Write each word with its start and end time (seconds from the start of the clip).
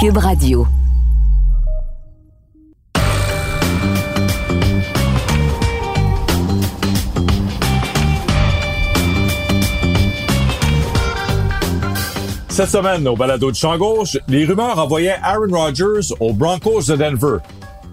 Cube 0.00 0.18
Radio. 0.18 0.64
Cette 12.48 12.68
semaine, 12.68 13.08
au 13.08 13.16
balado 13.16 13.50
de 13.50 13.56
champ 13.56 13.76
gauche, 13.76 14.16
les 14.28 14.44
rumeurs 14.44 14.78
envoyaient 14.78 15.16
Aaron 15.20 15.50
Rodgers 15.50 16.14
aux 16.20 16.32
Broncos 16.32 16.82
de 16.82 16.94
Denver. 16.94 17.38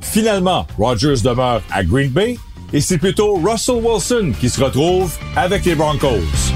Finalement, 0.01 0.67
Rodgers 0.77 1.21
demeure 1.23 1.63
à 1.71 1.83
Green 1.83 2.11
Bay 2.11 2.37
et 2.71 2.81
c'est 2.81 2.99
plutôt 2.99 3.33
Russell 3.37 3.81
Wilson 3.83 4.33
qui 4.39 4.49
se 4.49 4.63
retrouve 4.63 5.17
avec 5.35 5.65
les 5.65 5.73
Broncos. 5.73 6.53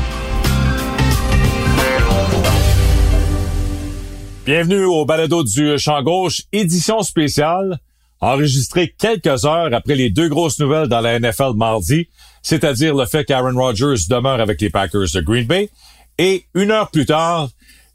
Bienvenue 4.51 4.85
au 4.85 5.05
balado 5.05 5.43
du 5.43 5.77
champ 5.77 6.01
gauche, 6.01 6.41
édition 6.51 7.03
spéciale, 7.03 7.77
enregistrée 8.19 8.91
quelques 8.97 9.45
heures 9.45 9.71
après 9.71 9.93
les 9.93 10.09
deux 10.09 10.27
grosses 10.27 10.57
nouvelles 10.57 10.87
dans 10.87 11.01
la 11.01 11.19
NFL 11.19 11.53
mardi, 11.55 12.07
c'est-à-dire 12.41 12.95
le 12.95 13.05
fait 13.05 13.23
qu'Aaron 13.25 13.53
Rodgers 13.53 14.07
demeure 14.09 14.41
avec 14.41 14.59
les 14.59 14.71
Packers 14.71 15.05
de 15.13 15.21
Green 15.21 15.45
Bay, 15.45 15.69
et 16.17 16.45
une 16.55 16.71
heure 16.71 16.89
plus 16.89 17.05
tard, 17.05 17.49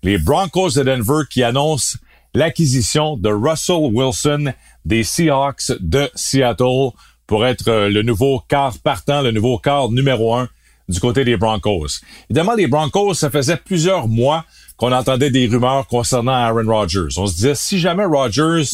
les 0.04 0.16
Broncos 0.16 0.70
de 0.76 0.84
Denver 0.84 1.24
qui 1.28 1.42
annoncent 1.42 1.98
l'acquisition 2.34 3.16
de 3.16 3.30
Russell 3.30 3.90
Wilson 3.92 4.52
des 4.84 5.02
Seahawks 5.02 5.72
de 5.80 6.08
Seattle 6.14 6.90
pour 7.26 7.44
être 7.46 7.66
euh, 7.66 7.88
le 7.88 8.02
nouveau 8.02 8.40
quart 8.48 8.78
partant, 8.78 9.22
le 9.22 9.32
nouveau 9.32 9.58
quart 9.58 9.90
numéro 9.90 10.36
un 10.36 10.48
du 10.88 11.00
côté 11.00 11.24
des 11.24 11.36
Broncos. 11.36 12.00
Évidemment, 12.30 12.54
les 12.54 12.68
Broncos, 12.68 13.14
ça 13.14 13.28
faisait 13.28 13.56
plusieurs 13.56 14.06
mois 14.06 14.44
qu'on 14.76 14.92
entendait 14.92 15.30
des 15.30 15.46
rumeurs 15.46 15.86
concernant 15.86 16.32
Aaron 16.32 16.66
Rodgers. 16.66 17.16
On 17.16 17.26
se 17.26 17.34
disait, 17.34 17.54
si 17.54 17.78
jamais 17.78 18.04
Rodgers 18.04 18.64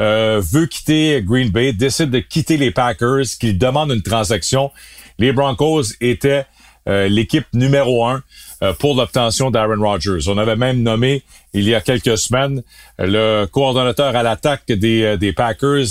euh, 0.00 0.42
veut 0.44 0.66
quitter 0.66 1.22
Green 1.22 1.50
Bay, 1.50 1.72
décide 1.72 2.10
de 2.10 2.18
quitter 2.18 2.56
les 2.56 2.70
Packers, 2.70 3.24
qu'il 3.40 3.58
demande 3.58 3.90
une 3.90 4.02
transaction, 4.02 4.70
les 5.18 5.32
Broncos 5.32 5.84
étaient 6.00 6.44
euh, 6.88 7.08
l'équipe 7.08 7.46
numéro 7.54 8.06
un 8.06 8.22
euh, 8.62 8.74
pour 8.74 8.94
l'obtention 8.94 9.50
d'Aaron 9.50 9.80
Rodgers. 9.80 10.28
On 10.28 10.36
avait 10.36 10.56
même 10.56 10.82
nommé 10.82 11.22
il 11.54 11.64
y 11.64 11.74
a 11.74 11.80
quelques 11.80 12.18
semaines 12.18 12.62
le 12.98 13.46
coordonnateur 13.46 14.14
à 14.14 14.22
l'attaque 14.22 14.66
des, 14.66 15.16
des 15.16 15.32
Packers, 15.32 15.86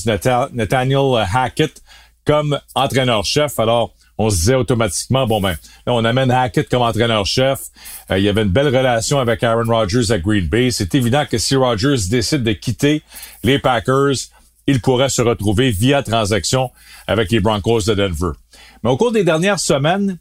Nathaniel 0.53 1.25
Hackett, 1.33 1.81
comme 2.23 2.59
entraîneur-chef. 2.75 3.59
Alors, 3.59 3.93
on 4.17 4.29
se 4.29 4.35
disait 4.37 4.55
automatiquement, 4.55 5.27
bon 5.27 5.41
ben, 5.41 5.55
là, 5.85 5.93
on 5.93 6.05
amène 6.05 6.31
Hackett 6.31 6.69
comme 6.69 6.81
entraîneur-chef. 6.81 7.59
il 8.11 8.19
y 8.19 8.29
avait 8.29 8.43
une 8.43 8.49
belle 8.49 8.67
relation 8.67 9.19
avec 9.19 9.43
Aaron 9.43 9.65
Rodgers 9.67 10.11
à 10.11 10.17
Green 10.17 10.47
Bay. 10.47 10.71
C'est 10.71 10.95
évident 10.95 11.25
que 11.29 11.37
si 11.37 11.55
Rodgers 11.55 12.07
décide 12.09 12.43
de 12.43 12.53
quitter 12.53 13.01
les 13.43 13.59
Packers, 13.59 14.15
il 14.67 14.81
pourrait 14.81 15.09
se 15.09 15.21
retrouver 15.21 15.71
via 15.71 16.01
transaction 16.01 16.71
avec 17.07 17.31
les 17.31 17.39
Broncos 17.39 17.81
de 17.81 17.93
Denver. 17.93 18.31
Mais 18.83 18.89
au 18.89 18.97
cours 18.97 19.11
des 19.11 19.23
dernières 19.23 19.59
semaines, 19.59 20.17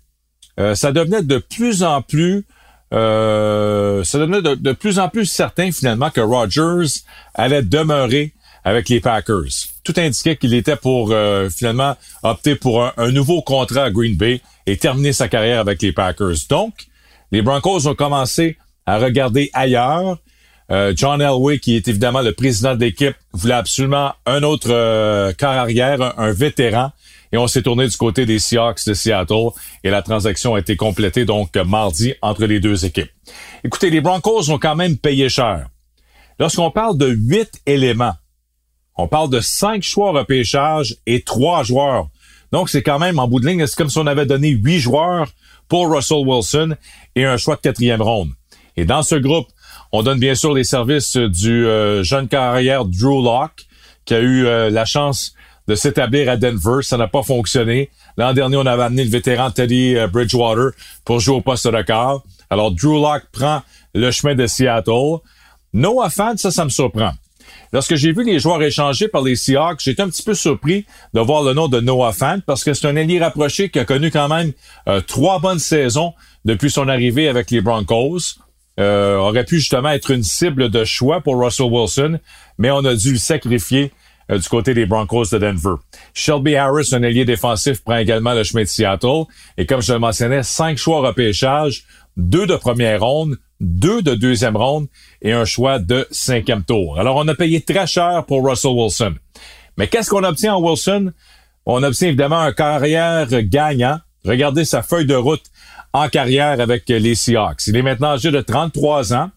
euh, 0.59 0.75
ça 0.75 0.93
devenait 0.93 1.23
de 1.23 1.39
plus 1.39 1.83
en 1.83 2.03
plus 2.03 2.45
euh, 2.93 4.05
ça 4.05 4.19
devenait 4.19 4.43
de, 4.43 4.73
plus 4.73 4.99
en 4.99 5.09
plus 5.09 5.27
certain 5.27 5.73
finalement 5.73 6.11
que 6.11 6.21
Rodgers 6.21 7.01
allait 7.35 7.63
demeurer 7.63 8.34
avec 8.65 8.89
les 8.89 9.01
Packers. 9.01 9.69
Tout 9.85 9.95
indiquait 9.97 10.37
qu'il 10.37 10.55
était 10.55 10.77
pour 10.77 11.13
euh, 11.13 11.49
finalement 11.51 11.97
opter 12.23 12.57
pour 12.57 12.91
un, 12.97 13.13
nouveau 13.13 13.43
contrat 13.43 13.85
à 13.85 13.91
Green 13.91 14.17
Bay 14.17 14.41
et 14.67 14.77
terminer 14.77 15.13
sa 15.13 15.29
carrière 15.29 15.61
avec 15.61 15.83
les 15.83 15.93
Packers. 15.93 16.37
Donc, 16.49 16.75
les 17.31 17.43
Broncos 17.43 17.87
ont 17.87 17.95
commencé 17.95 18.57
à 18.87 18.99
regarder 18.99 19.51
ailleurs. 19.53 20.19
John 20.97 21.21
Elway, 21.21 21.59
qui 21.59 21.77
est 21.77 21.87
évidemment 21.89 22.23
le 22.23 22.33
président 22.33 22.75
de 22.75 22.81
l'équipe, 22.81 23.15
voulait 23.33 23.55
absolument 23.55 24.15
un 24.25 24.43
autre 24.43 25.33
quart 25.33 25.59
arrière, 25.59 26.19
un 26.19 26.33
vétéran 26.33 26.91
et 27.35 27.37
on 27.37 27.49
s'est 27.49 27.63
tourné 27.63 27.89
du 27.89 27.97
côté 27.97 28.27
des 28.27 28.39
Seahawks 28.39 28.87
de 28.87 28.95
Seattle 28.95 29.49
et 29.83 29.91
la 29.91 30.03
transaction 30.03 30.55
a 30.55 30.61
été 30.61 30.77
complétée 30.77 31.25
donc 31.25 31.57
mardi 31.57 32.15
entre 32.23 32.47
les 32.47 32.61
deux 32.61 32.85
équipes. 32.85 33.11
Écoutez, 33.65 33.91
les 33.91 34.01
Broncos 34.01 34.51
ont 34.51 34.59
quand 34.59 34.77
même 34.77 34.97
payé 34.97 35.29
cher. 35.29 35.67
Lorsqu'on 36.39 36.71
parle 36.71 36.97
de 36.97 37.09
huit 37.09 37.61
éléments, 37.67 38.15
on 38.97 39.09
parle 39.09 39.31
de 39.31 39.41
cinq 39.41 39.83
choix 39.83 40.13
repêchage 40.13 40.97
et 41.07 41.23
trois 41.23 41.63
joueurs. 41.63 42.09
Donc, 42.53 42.69
c'est 42.69 42.83
quand 42.83 42.99
même, 42.99 43.19
en 43.19 43.27
bout 43.27 43.41
de 43.41 43.47
ligne, 43.47 43.67
c'est 43.67 43.77
comme 43.77 43.91
si 43.91 43.99
on 43.99 44.07
avait 44.07 44.27
donné 44.27 44.51
huit 44.51 44.79
joueurs 44.79 45.29
pour 45.69 45.93
Russell 45.93 46.25
Wilson 46.25 46.77
et 47.17 47.25
un 47.25 47.37
choix 47.37 47.57
de 47.57 47.61
quatrième 47.61 48.03
ronde. 48.03 48.31
Et 48.77 48.85
dans 48.85 49.03
ce 49.03 49.17
groupe, 49.17 49.49
on 49.93 50.03
donne 50.03 50.19
bien 50.19 50.35
sûr 50.35 50.55
les 50.55 50.65
services 50.65 51.17
du 51.17 51.67
euh, 51.67 52.03
jeune 52.03 52.29
carrière 52.29 52.85
Drew 52.85 53.23
Locke, 53.23 53.67
qui 54.05 54.15
a 54.15 54.21
eu 54.21 54.47
euh, 54.47 54.71
la 54.71 54.85
chance 54.85 55.35
de 55.67 55.75
s'établir 55.75 56.29
à 56.29 56.37
Denver. 56.37 56.83
Ça 56.83 56.97
n'a 56.97 57.09
pas 57.09 57.23
fonctionné. 57.23 57.91
L'an 58.17 58.33
dernier, 58.35 58.57
on 58.57 58.67
avait 58.67 58.83
amené 58.83 59.05
le 59.05 59.11
vétéran 59.11 59.51
Teddy 59.51 59.97
euh, 59.97 60.07
Bridgewater 60.07 60.71
pour 61.05 61.21
jouer 61.21 61.37
au 61.37 61.41
poste 61.41 61.67
de 61.67 61.83
quart. 61.83 62.23
Alors, 62.51 62.71
Drew 62.71 63.01
Locke 63.01 63.27
prend 63.33 63.63
le 63.95 64.11
chemin 64.11 64.35
de 64.35 64.47
Seattle. 64.47 65.19
Noah 65.73 66.11
Fant, 66.11 66.37
ça, 66.37 66.51
ça 66.51 66.65
me 66.65 66.71
surprend. 66.71 67.13
Lorsque 67.75 67.97
j'ai 67.97 68.13
vu 68.13 68.23
les 68.23 68.39
joueurs 68.39 68.63
échangés 68.63 69.09
par 69.09 69.23
les 69.23 69.35
Seahawks, 69.35 69.81
j'étais 69.83 70.01
un 70.01 70.09
petit 70.09 70.23
peu 70.23 70.35
surpris 70.35 70.87
de 71.13 71.19
voir 71.19 71.43
le 71.43 71.55
nom 71.55 71.67
de 71.67 71.81
Noah 71.81 72.13
Fant 72.13 72.39
parce 72.47 72.63
que 72.63 72.73
c'est 72.73 72.87
un 72.87 72.97
allié 72.97 73.19
rapproché 73.19 73.69
qui 73.69 73.81
a 73.81 73.85
connu 73.85 74.13
quand 74.13 74.29
même 74.29 74.53
euh, 74.87 75.01
trois 75.01 75.41
bonnes 75.41 75.59
saisons 75.59 76.13
depuis 76.45 76.71
son 76.71 76.87
arrivée 76.87 77.27
avec 77.27 77.51
les 77.51 77.61
Broncos. 77.61 78.37
Euh, 78.79 79.17
aurait 79.17 79.45
pu 79.45 79.59
justement 79.59 79.89
être 79.89 80.13
une 80.13 80.23
cible 80.23 80.69
de 80.69 80.85
choix 80.85 81.21
pour 81.21 81.37
Russell 81.37 81.67
Wilson, 81.67 82.21
mais 82.59 82.71
on 82.71 82.85
a 82.85 82.95
dû 82.95 83.15
le 83.15 83.19
sacrifier 83.19 83.91
euh, 84.31 84.39
du 84.39 84.49
côté 84.49 84.73
des 84.73 84.87
Broncos 84.87 85.27
de 85.33 85.39
Denver. 85.39 85.75
Shelby 86.13 86.55
Harris, 86.55 86.91
un 86.93 87.03
allié 87.03 87.25
défensif, 87.25 87.83
prend 87.83 87.97
également 87.97 88.35
le 88.35 88.45
chemin 88.45 88.63
de 88.63 88.69
Seattle. 88.69 89.25
Et 89.59 89.67
comme 89.67 89.83
je 89.83 89.93
le 89.93 89.99
mentionnais, 89.99 90.45
cinq 90.45 90.79
choix 90.79 91.01
repêchage, 91.01 91.85
deux 92.17 92.47
de 92.47 92.57
première 92.57 93.01
ronde, 93.01 93.39
deux 93.61 94.03
de 94.03 94.15
deuxième 94.15 94.57
ronde 94.57 94.87
et 95.23 95.33
un 95.33 95.45
choix 95.45 95.79
de 95.79 96.07
cinquième 96.11 96.65
tour. 96.65 96.99
Alors, 96.99 97.17
on 97.17 97.27
a 97.29 97.35
payé 97.35 97.61
très 97.61 97.87
cher 97.87 98.25
pour 98.27 98.47
Russell 98.47 98.73
Wilson. 98.73 99.15
Mais 99.77 99.89
qu'est-ce 99.89 100.11
qu'on 100.11 100.25
obtient 100.25 100.55
en 100.55 100.63
Wilson? 100.63 101.13
On 101.67 101.83
obtient 101.83 102.09
évidemment 102.09 102.41
un 102.41 102.53
carrière 102.53 103.27
gagnant. 103.43 103.99
Regardez 104.25 104.65
sa 104.65 104.83
feuille 104.83 105.07
de 105.07 105.15
route 105.15 105.45
en 105.93 106.09
carrière 106.09 106.61
avec 106.61 106.89
les 106.89 107.15
Seahawks. 107.15 107.67
Il 107.67 107.77
est 107.77 107.83
maintenant 107.83 108.13
âgé 108.13 108.31
de 108.31 108.41
33 108.41 109.15
ans. 109.15 109.31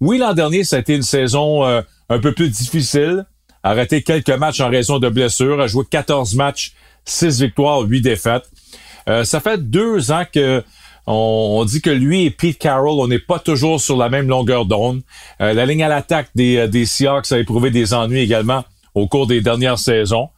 Oui, 0.00 0.18
l'an 0.18 0.34
dernier, 0.34 0.64
ça 0.64 0.76
a 0.76 0.78
été 0.80 0.94
une 0.94 1.02
saison 1.02 1.64
euh, 1.64 1.82
un 2.08 2.18
peu 2.18 2.32
plus 2.32 2.48
difficile 2.48 3.24
arrêté 3.62 4.02
quelques 4.02 4.30
matchs 4.30 4.60
en 4.60 4.68
raison 4.68 4.98
de 4.98 5.08
blessures, 5.08 5.60
a 5.60 5.66
joué 5.66 5.84
14 5.88 6.34
matchs, 6.34 6.72
6 7.04 7.42
victoires, 7.42 7.80
8 7.80 8.00
défaites. 8.00 8.44
Euh, 9.08 9.24
ça 9.24 9.40
fait 9.40 9.58
deux 9.58 10.12
ans 10.12 10.24
que 10.32 10.62
on, 11.06 11.64
dit 11.64 11.80
que 11.80 11.90
lui 11.90 12.24
et 12.24 12.30
Pete 12.30 12.58
Carroll, 12.58 13.00
on 13.00 13.08
n'est 13.08 13.18
pas 13.18 13.38
toujours 13.38 13.80
sur 13.80 13.96
la 13.96 14.08
même 14.08 14.28
longueur 14.28 14.66
d'onde. 14.66 15.02
Euh, 15.40 15.52
la 15.52 15.66
ligne 15.66 15.82
à 15.82 15.88
l'attaque 15.88 16.28
des, 16.34 16.56
euh, 16.56 16.68
des 16.68 16.86
Seahawks 16.86 17.32
a 17.32 17.38
éprouvé 17.38 17.70
des 17.70 17.92
ennuis 17.94 18.20
également 18.20 18.64
au 18.94 19.08
cours 19.08 19.26
des 19.26 19.40
dernières 19.40 19.78
saisons. 19.78 20.28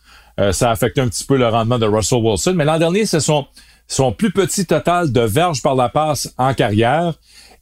ça 0.52 0.68
a 0.68 0.72
affecté 0.72 1.00
un 1.00 1.08
petit 1.08 1.24
peu 1.24 1.36
le 1.36 1.48
rendement 1.48 1.78
de 1.78 1.86
Russell 1.86 2.20
Wilson. 2.22 2.54
Mais 2.54 2.64
l'an 2.64 2.78
dernier, 2.78 3.04
c'est 3.04 3.20
son, 3.20 3.46
son 3.88 4.12
plus 4.12 4.30
petit 4.30 4.64
total 4.64 5.12
de 5.12 5.20
verges 5.20 5.60
par 5.60 5.74
la 5.74 5.88
passe 5.88 6.32
en 6.38 6.54
carrière. 6.54 7.14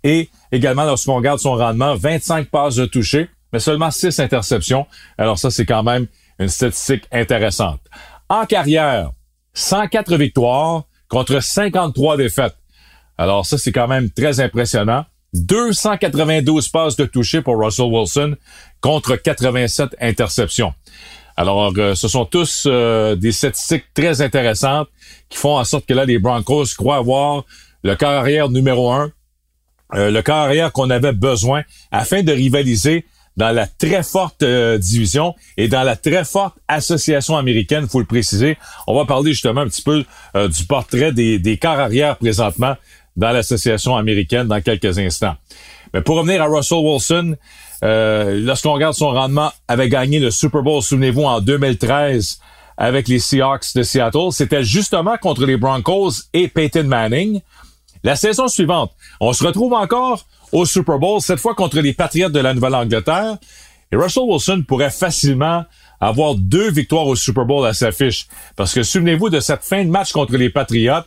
Et 0.05 0.29
également, 0.53 0.85
lorsqu'on 0.85 1.17
regarde 1.17 1.39
son 1.39 1.55
rendement, 1.55 1.95
25 1.95 2.51
passes 2.51 2.77
de 2.77 2.85
toucher 2.85 3.29
mais 3.53 3.61
seulement 3.61 3.91
6 3.91 4.19
interceptions. 4.19 4.87
Alors 5.19 5.39
ça, 5.39 5.51
c'est 5.51 5.67
quand 5.67 5.83
même 5.83 6.07
une 6.39 6.49
statistique 6.49 7.05
intéressante. 7.13 7.81
En 8.29 8.47
carrière, 8.47 9.11
104 9.55 10.17
victoires 10.17 10.85
contre 11.09 11.41
53 11.41 12.17
défaites. 12.17 12.57
Alors 13.19 13.47
ça, 13.47 13.59
c'est 13.59 13.73
quand 13.73 13.89
même 13.89 14.11
très 14.11 14.41
impressionnant. 14.41 15.05
292 15.35 16.69
passes 16.69 16.97
de 16.97 17.07
toucher 17.07 17.41
pour 17.41 17.59
Russell 17.59 17.87
Wilson 17.87 18.37
contre 18.81 19.17
87 19.17 19.97
interceptions. 20.01 20.75
Alors, 21.37 21.73
euh, 21.79 21.95
ce 21.95 22.09
sont 22.09 22.27
tous 22.27 22.65
euh, 22.67 23.17
des 23.17 23.33
statistiques 23.33 23.87
très 23.95 24.21
intéressantes 24.21 24.89
qui 25.31 25.39
font 25.39 25.57
en 25.57 25.65
sorte 25.65 25.87
que 25.87 25.95
là, 25.95 26.05
les 26.05 26.19
Broncos 26.19 26.67
croient 26.77 26.97
avoir 26.97 27.45
le 27.83 27.97
carrière 27.97 28.51
numéro 28.51 28.93
un, 28.93 29.11
euh, 29.95 30.11
le 30.11 30.23
carrière 30.23 30.73
qu'on 30.73 30.91
avait 30.91 31.13
besoin 31.13 31.63
afin 31.91 32.23
de 32.23 32.33
rivaliser 32.33 33.05
dans 33.37 33.51
la 33.51 33.67
très 33.67 34.03
forte 34.03 34.43
euh, 34.43 34.79
division 34.79 35.35
et 35.57 35.69
dans 35.69 35.83
la 35.83 35.97
très 35.97 36.25
forte 36.25 36.57
association 36.69 37.37
américaine, 37.37 37.89
faut 37.89 38.01
le 38.01 38.07
préciser. 38.07 38.59
On 38.87 38.95
va 38.95 39.05
parler 39.05 39.33
justement 39.33 39.63
un 39.63 39.69
petit 39.69 39.83
peu 39.83 40.05
euh, 40.37 40.49
du 40.49 40.65
portrait 40.65 41.13
des, 41.13 41.39
des 41.39 41.59
arrière 41.63 42.19
présentement 42.19 42.77
dans 43.17 43.31
l'association 43.31 43.97
américaine 43.97 44.49
dans 44.49 44.61
quelques 44.61 44.99
instants. 44.99 45.35
Mais 45.95 46.01
pour 46.01 46.17
revenir 46.17 46.43
à 46.43 46.47
Russell 46.47 46.79
Wilson, 46.79 47.37
euh, 47.85 48.41
lorsqu'on 48.41 48.73
regarde 48.73 48.95
son 48.95 49.11
rendement, 49.11 49.53
avait 49.69 49.89
gagné 49.89 50.21
le 50.21 50.31
Super 50.31 50.63
Bowl, 50.63 50.83
souvenez-vous, 50.83 51.23
en 51.23 51.41
2013 51.41 52.39
avec 52.77 53.09
les 53.09 53.19
Seahawks 53.19 53.75
de 53.75 53.83
Seattle. 53.83 54.31
C'était 54.31 54.65
justement 54.65 55.17
contre 55.19 55.45
les 55.45 55.57
Broncos 55.57 56.13
et 56.33 56.49
Peyton 56.49 56.85
Manning. 56.85 57.41
La 58.05 58.17
saison 58.17 58.49
suivante, 58.49 58.93
on 59.21 59.33
se 59.33 59.45
retrouve 59.45 59.75
encore 59.75 60.27
au 60.51 60.65
Super 60.65 60.99
Bowl, 60.99 61.21
cette 61.21 61.39
fois 61.39 61.55
contre 61.55 61.81
les 61.81 61.93
Patriots 61.93 62.29
de 62.29 62.41
la 62.41 62.55
Nouvelle-Angleterre. 62.55 63.37
Et 63.93 63.97
Russell 63.97 64.25
Wilson 64.27 64.65
pourrait 64.67 64.91
facilement 64.91 65.65
avoir 66.03 66.35
deux 66.35 66.69
victoires 66.69 67.07
au 67.07 67.15
Super 67.15 67.45
Bowl 67.45 67.65
à 67.65 67.73
sa 67.73 67.93
fiche. 67.93 68.27
Parce 68.57 68.75
que 68.75 68.83
souvenez-vous 68.83 69.31
de 69.31 69.39
cette 69.39 69.63
fin 69.63 69.85
de 69.85 69.89
match 69.89 70.11
contre 70.11 70.37
les 70.37 70.51
Patriots. 70.51 71.05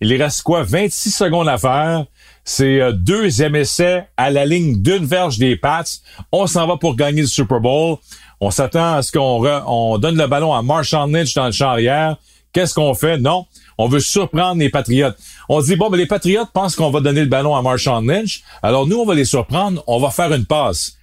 Il 0.00 0.14
reste 0.20 0.42
quoi? 0.42 0.62
26 0.62 1.10
secondes 1.10 1.48
à 1.48 1.58
faire. 1.58 2.06
C'est 2.44 2.80
euh, 2.80 2.92
deuxième 2.92 3.54
essai 3.56 4.04
à 4.16 4.30
la 4.30 4.46
ligne 4.46 4.80
d'une 4.80 5.04
verge 5.04 5.36
des 5.36 5.54
Pats. 5.54 5.84
On 6.32 6.46
s'en 6.46 6.66
va 6.66 6.78
pour 6.78 6.96
gagner 6.96 7.20
le 7.20 7.26
Super 7.26 7.60
Bowl. 7.60 7.98
On 8.40 8.50
s'attend 8.50 8.94
à 8.94 9.02
ce 9.02 9.12
qu'on 9.12 9.44
on 9.66 9.98
donne 9.98 10.16
le 10.16 10.26
ballon 10.26 10.54
à 10.54 10.62
Marshall 10.62 11.10
Lynch 11.10 11.34
dans 11.34 11.46
le 11.46 11.52
champ 11.52 11.68
arrière. 11.68 12.16
Qu'est-ce 12.54 12.72
qu'on 12.72 12.94
fait? 12.94 13.18
Non. 13.18 13.44
On 13.76 13.86
veut 13.86 14.00
surprendre 14.00 14.60
les 14.60 14.70
Patriotes. 14.70 15.16
On 15.50 15.60
dit, 15.60 15.76
bon, 15.76 15.90
mais 15.90 15.98
les 15.98 16.06
Patriotes 16.06 16.48
pensent 16.54 16.74
qu'on 16.74 16.90
va 16.90 17.00
donner 17.00 17.20
le 17.20 17.26
ballon 17.26 17.54
à 17.54 17.60
Marshall 17.60 18.02
Lynch. 18.06 18.42
Alors 18.62 18.86
nous, 18.86 18.96
on 18.96 19.04
va 19.04 19.14
les 19.14 19.26
surprendre. 19.26 19.84
On 19.86 20.00
va 20.00 20.08
faire 20.08 20.32
une 20.32 20.46
passe. 20.46 20.97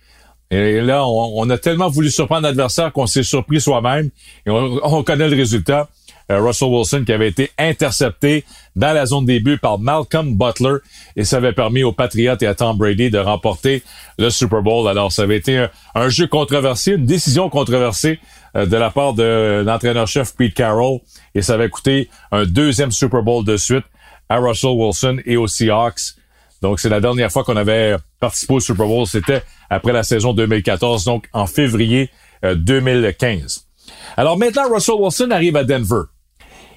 Et 0.52 0.82
là, 0.82 1.06
on, 1.08 1.50
a 1.50 1.58
tellement 1.58 1.90
voulu 1.90 2.12
surprendre 2.12 2.44
l'adversaire 2.44 2.92
qu'on 2.92 3.08
s'est 3.08 3.24
surpris 3.24 3.60
soi-même. 3.60 4.10
Et 4.46 4.52
on, 4.52 5.04
connaît 5.04 5.28
le 5.28 5.36
résultat. 5.36 5.90
Euh, 6.32 6.42
Russell 6.42 6.70
Wilson 6.70 7.04
qui 7.06 7.14
avait 7.14 7.28
été 7.28 7.52
intercepté 7.60 8.46
dans 8.76 8.94
la 8.94 9.06
zone 9.06 9.28
début 9.28 9.60
par 9.60 9.78
Malcolm 9.78 10.36
Butler 10.36 10.78
et 11.16 11.24
ça 11.24 11.38
avait 11.38 11.54
permis 11.54 11.84
aux 11.84 11.92
Patriots 11.92 12.36
et 12.42 12.48
à 12.48 12.56
Tom 12.56 12.76
Brady 12.76 13.12
de 13.12 13.20
remporter 13.20 13.84
le 14.18 14.32
Super 14.32 14.64
Bowl. 14.64 14.88
Alors 14.88 15.12
ça 15.12 15.22
avait 15.22 15.38
été 15.38 15.68
un, 15.94 16.10
jeu 16.10 16.26
controversé, 16.26 16.94
une 16.94 17.06
décision 17.06 17.48
controversée 17.50 18.20
euh, 18.56 18.66
de 18.66 18.76
la 18.76 18.90
part 18.90 19.14
de 19.14 19.64
l'entraîneur-chef 19.64 20.36
Pete 20.36 20.56
Carroll 20.56 21.00
et 21.36 21.44
ça 21.44 21.54
avait 21.54 21.70
coûté 21.70 22.10
un 22.32 22.46
deuxième 22.46 22.92
Super 22.92 23.22
Bowl 23.22 23.46
de 23.46 23.56
suite 23.56 23.86
à 24.28 24.38
Russell 24.38 24.72
Wilson 24.72 25.18
et 25.28 25.38
aux 25.38 25.48
Seahawks. 25.48 26.16
Donc 26.62 26.80
c'est 26.80 26.90
la 26.90 27.00
dernière 27.00 27.32
fois 27.32 27.44
qu'on 27.44 27.58
avait 27.58 27.96
participé 28.20 28.54
au 28.54 28.60
Super 28.60 28.88
Bowl, 28.88 29.06
c'était 29.06 29.44
après 29.70 29.94
la 29.94 30.04
saison 30.04 30.34
2014, 30.34 31.04
donc 31.06 31.28
en 31.34 31.48
février 31.48 32.10
2015. 32.44 33.66
Euh, 33.88 33.92
Alors 34.18 34.38
maintenant, 34.38 34.72
Russell 34.72 34.96
Wilson 34.96 35.32
arrive 35.32 35.56
à 35.56 35.64
Denver. 35.64 36.04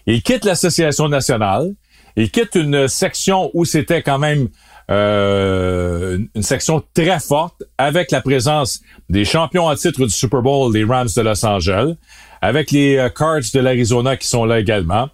Il 0.07 0.23
quitte 0.23 0.45
l'association 0.45 1.09
nationale. 1.09 1.75
Il 2.17 2.31
quitte 2.31 2.55
une 2.55 2.89
section 2.89 3.51
où 3.55 3.65
c'était 3.65 4.03
quand 4.03 4.19
même 4.19 4.49
euh, 4.91 6.19
une 6.35 6.43
section 6.43 6.83
très 6.95 7.21
forte 7.21 7.63
avec 7.77 8.11
la 8.11 8.23
présence 8.23 8.81
des 9.11 9.27
champions 9.27 9.67
en 9.67 9.75
titre 9.75 10.05
du 10.07 10.11
Super 10.11 10.41
Bowl, 10.41 10.73
les 10.73 10.85
Rams 10.85 11.09
de 11.15 11.21
Los 11.21 11.45
Angeles, 11.45 11.95
avec 12.41 12.71
les 12.71 12.97
euh, 12.97 13.11
Cards 13.11 13.43
de 13.53 13.61
l'Arizona 13.61 14.17
qui 14.17 14.27
sont 14.27 14.47
là 14.47 14.59
également, 14.59 15.11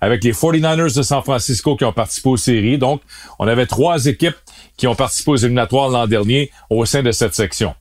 avec 0.00 0.24
les 0.24 0.32
49ers 0.32 0.96
de 0.96 1.02
San 1.02 1.22
Francisco 1.22 1.76
qui 1.76 1.84
ont 1.84 1.92
participé 1.92 2.28
aux 2.28 2.36
séries. 2.36 2.78
Donc, 2.78 3.02
on 3.38 3.48
avait 3.48 3.66
trois 3.66 4.06
équipes 4.06 4.36
qui 4.76 4.86
ont 4.86 4.94
participé 4.94 5.30
aux 5.32 5.36
éliminatoires 5.36 5.88
l'an 5.88 6.06
dernier 6.06 6.50
au 6.70 6.84
sein 6.84 7.02
de 7.02 7.12
cette 7.12 7.34
section. 7.34 7.74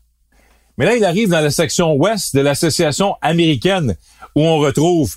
Mais 0.78 0.86
là, 0.86 0.96
il 0.96 1.04
arrive 1.06 1.30
dans 1.30 1.42
la 1.42 1.50
section 1.50 1.94
ouest 1.94 2.36
de 2.36 2.42
l'association 2.42 3.16
américaine 3.22 3.96
où 4.36 4.42
on 4.42 4.58
retrouve 4.58 5.16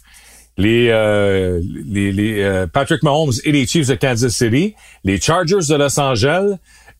les, 0.57 0.89
euh, 0.89 1.61
euh, 1.97 2.67
Patrick 2.67 3.03
Mahomes 3.03 3.33
et 3.45 3.53
les 3.53 3.67
Chiefs 3.67 3.89
de 3.89 3.95
Kansas 3.95 4.33
City, 4.33 4.75
les 5.05 5.21
Chargers 5.21 5.67
de 5.69 5.75
Los 5.75 5.99
Angeles 5.99 6.57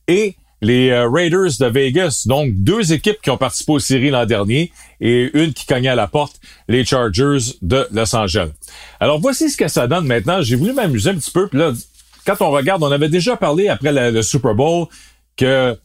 et 0.09 0.37
les 0.61 0.91
euh, 0.91 1.09
Raiders 1.09 1.59
de 1.59 1.67
Vegas. 1.67 2.25
Donc, 2.27 2.53
deux 2.55 2.93
équipes 2.93 3.21
qui 3.23 3.31
ont 3.31 3.37
participé 3.37 3.73
aux 3.73 3.79
séries 3.79 4.11
l'an 4.11 4.27
dernier 4.27 4.73
et 5.01 5.31
une 5.35 5.53
qui 5.53 5.67
cognait 5.67 5.89
à 5.89 5.95
la 5.95 6.07
porte, 6.07 6.41
les 6.69 6.85
Chargers 6.85 7.55
de 7.63 7.87
Los 7.93 8.15
Angeles. 8.15 8.51
Alors, 9.01 9.21
voici 9.21 9.51
ce 9.51 9.57
que 9.57 9.69
ça 9.69 9.87
donne 9.87 10.07
maintenant. 10.07 10.43
J'ai 10.43 10.57
voulu 10.57 10.73
m'amuser 10.73 11.11
un 11.11 11.15
petit 11.15 11.31
peu. 11.31 11.49
Puis 11.49 11.59
là, 11.59 11.73
quand 12.27 12.37
on 12.41 12.51
regarde, 12.51 12.83
on 12.83 12.93
avait 12.93 13.09
déjà 13.09 13.37
parlé 13.37 13.69
après 13.69 14.11
le 14.11 14.23
Super 14.23 14.55
Bowl 14.55 14.87
que 15.37 15.77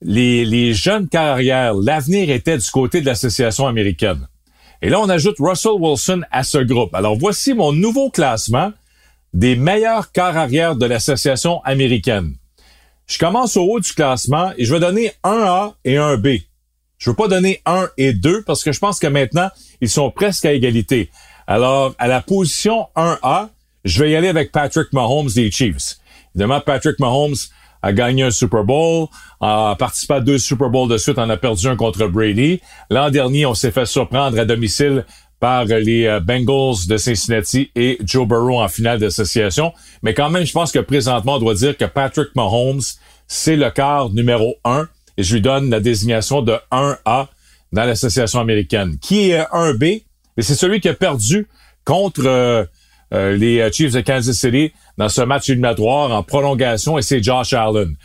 les, 0.00 0.44
les 0.44 0.74
jeunes 0.74 1.08
carrières, 1.08 1.74
l'avenir 1.74 2.30
était 2.30 2.58
du 2.58 2.70
côté 2.70 3.00
de 3.00 3.06
l'association 3.06 3.66
américaine. 3.66 4.26
Et 4.80 4.88
là, 4.88 5.00
on 5.00 5.08
ajoute 5.08 5.36
Russell 5.38 5.72
Wilson 5.78 6.22
à 6.32 6.42
ce 6.42 6.58
groupe. 6.58 6.94
Alors, 6.94 7.16
voici 7.16 7.54
mon 7.54 7.72
nouveau 7.72 8.10
classement 8.10 8.72
des 9.32 9.54
meilleurs 9.54 10.10
arrière 10.16 10.76
de 10.76 10.86
l'association 10.86 11.62
américaine. 11.62 12.34
Je 13.12 13.18
commence 13.18 13.58
au 13.58 13.64
haut 13.64 13.78
du 13.78 13.92
classement 13.92 14.52
et 14.56 14.64
je 14.64 14.72
vais 14.72 14.80
donner 14.80 15.12
un 15.22 15.42
A 15.42 15.74
et 15.84 15.98
un 15.98 16.16
B. 16.16 16.28
Je 16.96 17.10
veux 17.10 17.16
pas 17.16 17.28
donner 17.28 17.60
un 17.66 17.86
et 17.98 18.14
deux 18.14 18.42
parce 18.42 18.64
que 18.64 18.72
je 18.72 18.78
pense 18.78 18.98
que 18.98 19.06
maintenant, 19.06 19.50
ils 19.82 19.90
sont 19.90 20.10
presque 20.10 20.46
à 20.46 20.52
égalité. 20.54 21.10
Alors, 21.46 21.94
à 21.98 22.08
la 22.08 22.22
position 22.22 22.86
1A, 22.96 23.50
je 23.84 24.02
vais 24.02 24.12
y 24.12 24.16
aller 24.16 24.28
avec 24.28 24.50
Patrick 24.50 24.94
Mahomes 24.94 25.28
des 25.28 25.50
Chiefs. 25.50 25.98
Évidemment, 26.34 26.62
Patrick 26.62 26.98
Mahomes 27.00 27.36
a 27.82 27.92
gagné 27.92 28.22
un 28.22 28.30
Super 28.30 28.64
Bowl, 28.64 29.08
a 29.42 29.76
participé 29.78 30.14
à 30.14 30.20
deux 30.20 30.38
Super 30.38 30.70
Bowls 30.70 30.88
de 30.88 30.96
suite, 30.96 31.18
en 31.18 31.28
a 31.28 31.36
perdu 31.36 31.66
un 31.66 31.76
contre 31.76 32.06
Brady. 32.06 32.62
L'an 32.88 33.10
dernier, 33.10 33.44
on 33.44 33.52
s'est 33.52 33.72
fait 33.72 33.84
surprendre 33.84 34.40
à 34.40 34.46
domicile 34.46 35.04
par 35.42 35.64
les 35.64 36.06
euh, 36.06 36.20
Bengals 36.20 36.86
de 36.86 36.96
Cincinnati 36.96 37.72
et 37.74 37.98
Joe 38.04 38.28
Burrow 38.28 38.62
en 38.62 38.68
finale 38.68 39.00
d'association. 39.00 39.72
Mais 40.04 40.14
quand 40.14 40.30
même, 40.30 40.46
je 40.46 40.52
pense 40.52 40.70
que 40.70 40.78
présentement, 40.78 41.34
on 41.34 41.38
doit 41.40 41.54
dire 41.54 41.76
que 41.76 41.84
Patrick 41.84 42.28
Mahomes, 42.36 42.80
c'est 43.26 43.56
le 43.56 43.68
quart 43.70 44.10
numéro 44.10 44.54
un. 44.64 44.86
Et 45.16 45.24
je 45.24 45.34
lui 45.34 45.40
donne 45.40 45.68
la 45.68 45.80
désignation 45.80 46.42
de 46.42 46.54
1A 46.70 47.26
dans 47.72 47.84
l'association 47.84 48.38
américaine. 48.38 48.98
Qui 49.00 49.30
est 49.30 49.42
1B? 49.52 50.04
Mais 50.36 50.44
c'est 50.44 50.54
celui 50.54 50.80
qui 50.80 50.88
a 50.88 50.94
perdu 50.94 51.48
contre 51.84 52.24
euh, 52.24 52.64
euh, 53.12 53.36
les 53.36 53.68
Chiefs 53.72 53.94
de 53.94 54.00
Kansas 54.00 54.36
City 54.36 54.72
dans 54.96 55.08
ce 55.08 55.22
match 55.22 55.48
éliminatoire 55.48 56.12
en 56.12 56.22
prolongation 56.22 56.98
et 56.98 57.02
c'est 57.02 57.20
Josh 57.20 57.52
Allen. 57.52 57.96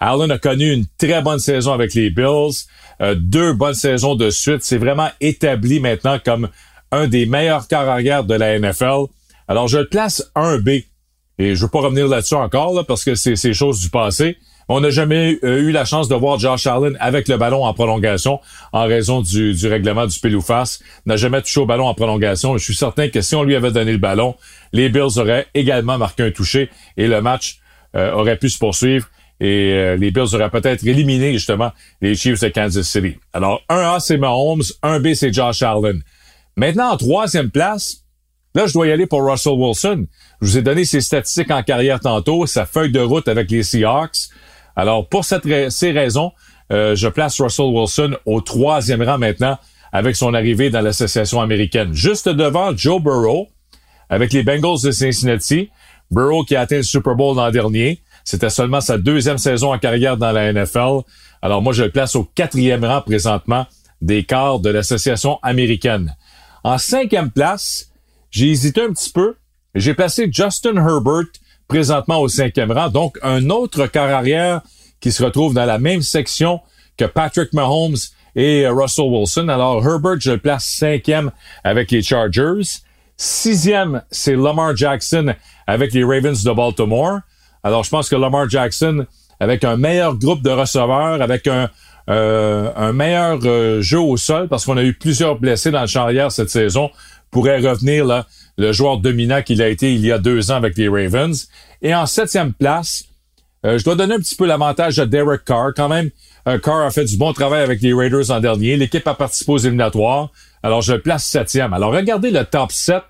Allen 0.00 0.32
a 0.32 0.38
connu 0.38 0.72
une 0.72 0.86
très 0.98 1.22
bonne 1.22 1.38
saison 1.38 1.72
avec 1.72 1.94
les 1.94 2.10
Bills, 2.10 2.66
euh, 3.00 3.14
deux 3.14 3.52
bonnes 3.52 3.74
saisons 3.74 4.16
de 4.16 4.30
suite. 4.30 4.64
C'est 4.64 4.78
vraiment 4.78 5.10
établi 5.20 5.78
maintenant 5.78 6.18
comme 6.18 6.48
un 6.92 7.08
des 7.08 7.26
meilleurs 7.26 7.66
quarts 7.66 7.88
arrière 7.88 8.22
de 8.24 8.34
la 8.34 8.58
NFL. 8.58 9.06
Alors 9.48 9.66
je 9.66 9.78
le 9.78 9.88
place 9.88 10.30
1B. 10.36 10.84
Et 11.38 11.56
je 11.56 11.62
veux 11.62 11.68
pas 11.68 11.80
revenir 11.80 12.06
là-dessus 12.06 12.34
encore 12.34 12.74
là, 12.74 12.84
parce 12.84 13.04
que 13.04 13.14
c'est 13.14 13.36
ces 13.36 13.54
choses 13.54 13.80
du 13.80 13.90
passé. 13.90 14.36
On 14.68 14.80
n'a 14.80 14.90
jamais 14.90 15.38
euh, 15.42 15.60
eu 15.60 15.72
la 15.72 15.84
chance 15.84 16.08
de 16.08 16.14
voir 16.14 16.38
Josh 16.38 16.66
Allen 16.66 16.96
avec 17.00 17.26
le 17.26 17.36
ballon 17.36 17.64
en 17.64 17.74
prolongation 17.74 18.38
en 18.72 18.84
raison 18.84 19.20
du, 19.20 19.54
règlement 19.66 20.06
du 20.06 20.18
pile 20.20 20.36
ou. 20.36 20.44
N'a 21.06 21.16
jamais 21.16 21.42
touché 21.42 21.60
au 21.60 21.66
ballon 21.66 21.86
en 21.86 21.94
prolongation. 21.94 22.56
Je 22.56 22.64
suis 22.64 22.74
certain 22.74 23.08
que 23.08 23.22
si 23.22 23.34
on 23.34 23.42
lui 23.42 23.56
avait 23.56 23.72
donné 23.72 23.92
le 23.92 23.98
ballon, 23.98 24.36
les 24.72 24.88
Bills 24.88 25.18
auraient 25.18 25.46
également 25.54 25.98
marqué 25.98 26.22
un 26.22 26.30
touché 26.30 26.70
et 26.96 27.08
le 27.08 27.20
match 27.20 27.58
euh, 27.96 28.12
aurait 28.12 28.36
pu 28.36 28.48
se 28.48 28.58
poursuivre 28.58 29.08
et 29.40 29.72
euh, 29.72 29.96
les 29.96 30.12
Bills 30.12 30.34
auraient 30.34 30.50
peut-être 30.50 30.86
éliminé 30.86 31.32
justement 31.32 31.72
les 32.00 32.14
Chiefs 32.14 32.40
de 32.40 32.48
Kansas 32.48 32.86
City. 32.86 33.16
Alors 33.32 33.62
1A 33.68 33.98
c'est 33.98 34.16
Mahomes, 34.16 34.62
1B 34.82 35.14
c'est 35.14 35.32
Josh 35.32 35.62
Allen. 35.62 36.02
Maintenant 36.56 36.90
en 36.90 36.96
troisième 36.96 37.50
place, 37.50 38.02
Là, 38.54 38.66
je 38.66 38.74
dois 38.74 38.86
y 38.86 38.92
aller 38.92 39.06
pour 39.06 39.24
Russell 39.24 39.54
Wilson. 39.54 40.06
Je 40.40 40.46
vous 40.46 40.58
ai 40.58 40.62
donné 40.62 40.84
ses 40.84 41.00
statistiques 41.00 41.50
en 41.50 41.62
carrière 41.62 42.00
tantôt, 42.00 42.46
sa 42.46 42.66
feuille 42.66 42.92
de 42.92 43.00
route 43.00 43.26
avec 43.28 43.50
les 43.50 43.62
Seahawks. 43.62 44.28
Alors, 44.76 45.08
pour 45.08 45.24
cette 45.24 45.70
ces 45.70 45.90
raisons, 45.90 46.32
euh, 46.70 46.94
je 46.94 47.08
place 47.08 47.40
Russell 47.40 47.66
Wilson 47.66 48.16
au 48.26 48.40
troisième 48.40 49.02
rang 49.02 49.18
maintenant 49.18 49.58
avec 49.90 50.16
son 50.16 50.34
arrivée 50.34 50.70
dans 50.70 50.80
l'association 50.80 51.40
américaine. 51.40 51.94
Juste 51.94 52.28
devant 52.28 52.76
Joe 52.76 53.00
Burrow 53.00 53.48
avec 54.10 54.32
les 54.32 54.42
Bengals 54.42 54.82
de 54.84 54.90
Cincinnati. 54.90 55.70
Burrow 56.10 56.44
qui 56.44 56.56
a 56.56 56.60
atteint 56.60 56.76
le 56.76 56.82
Super 56.82 57.14
Bowl 57.14 57.36
l'an 57.36 57.50
dernier. 57.50 58.02
C'était 58.24 58.50
seulement 58.50 58.82
sa 58.82 58.98
deuxième 58.98 59.38
saison 59.38 59.72
en 59.72 59.78
carrière 59.78 60.18
dans 60.18 60.30
la 60.30 60.52
NFL. 60.52 61.00
Alors 61.40 61.62
moi, 61.62 61.72
je 61.72 61.84
le 61.84 61.90
place 61.90 62.14
au 62.16 62.24
quatrième 62.24 62.84
rang 62.84 63.00
présentement 63.00 63.66
des 64.02 64.24
quarts 64.24 64.60
de 64.60 64.68
l'association 64.68 65.38
américaine. 65.42 66.14
En 66.64 66.78
cinquième 66.78 67.30
place, 67.30 67.90
j'ai 68.30 68.50
hésité 68.50 68.82
un 68.82 68.92
petit 68.92 69.10
peu. 69.10 69.36
J'ai 69.74 69.94
placé 69.94 70.28
Justin 70.30 70.76
Herbert 70.76 71.26
présentement 71.66 72.20
au 72.20 72.28
cinquième 72.28 72.70
rang. 72.70 72.88
Donc, 72.88 73.18
un 73.22 73.50
autre 73.50 73.86
quart 73.86 74.10
arrière 74.10 74.60
qui 75.00 75.10
se 75.10 75.24
retrouve 75.24 75.54
dans 75.54 75.64
la 75.64 75.78
même 75.78 76.02
section 76.02 76.60
que 76.96 77.04
Patrick 77.04 77.52
Mahomes 77.52 77.96
et 78.36 78.66
Russell 78.68 79.06
Wilson. 79.06 79.48
Alors, 79.48 79.84
Herbert, 79.84 80.20
je 80.20 80.32
le 80.32 80.38
place 80.38 80.64
cinquième 80.64 81.32
avec 81.64 81.90
les 81.90 82.02
Chargers. 82.02 82.80
Sixième, 83.16 84.02
c'est 84.10 84.36
Lamar 84.36 84.76
Jackson 84.76 85.34
avec 85.66 85.92
les 85.92 86.04
Ravens 86.04 86.42
de 86.42 86.52
Baltimore. 86.52 87.20
Alors, 87.62 87.84
je 87.84 87.90
pense 87.90 88.08
que 88.08 88.16
Lamar 88.16 88.48
Jackson, 88.48 89.06
avec 89.40 89.64
un 89.64 89.76
meilleur 89.76 90.14
groupe 90.16 90.42
de 90.42 90.50
receveurs, 90.50 91.20
avec 91.20 91.46
un, 91.46 91.68
un 92.08 92.92
meilleur 92.92 93.38
euh, 93.44 93.80
jeu 93.80 94.00
au 94.00 94.16
sol, 94.16 94.48
parce 94.48 94.64
qu'on 94.64 94.76
a 94.76 94.82
eu 94.82 94.94
plusieurs 94.94 95.38
blessés 95.38 95.70
dans 95.70 95.82
le 95.82 95.86
champ 95.86 96.02
arrière 96.02 96.32
cette 96.32 96.50
saison, 96.50 96.90
pourrait 97.30 97.60
revenir 97.60 98.24
le 98.58 98.72
joueur 98.72 98.98
dominant 98.98 99.42
qu'il 99.42 99.62
a 99.62 99.68
été 99.68 99.94
il 99.94 100.04
y 100.04 100.12
a 100.12 100.18
deux 100.18 100.50
ans 100.50 100.56
avec 100.56 100.76
les 100.76 100.88
Ravens. 100.88 101.48
Et 101.80 101.94
en 101.94 102.06
septième 102.06 102.52
place, 102.52 103.04
euh, 103.64 103.78
je 103.78 103.84
dois 103.84 103.94
donner 103.94 104.14
un 104.14 104.18
petit 104.18 104.34
peu 104.34 104.46
l'avantage 104.46 104.98
à 104.98 105.06
Derek 105.06 105.44
Carr 105.44 105.72
quand 105.74 105.88
même. 105.88 106.10
Euh, 106.48 106.58
Carr 106.58 106.82
a 106.82 106.90
fait 106.90 107.04
du 107.04 107.16
bon 107.16 107.32
travail 107.32 107.62
avec 107.62 107.80
les 107.80 107.92
Raiders 107.92 108.30
en 108.30 108.40
dernier. 108.40 108.76
L'équipe 108.76 109.06
a 109.06 109.14
participé 109.14 109.52
aux 109.52 109.58
éliminatoires. 109.58 110.30
Alors, 110.62 110.82
je 110.82 110.94
place 110.94 111.24
septième. 111.24 111.72
Alors, 111.72 111.92
regardez 111.92 112.30
le 112.30 112.44
top 112.44 112.72
7. 112.72 113.02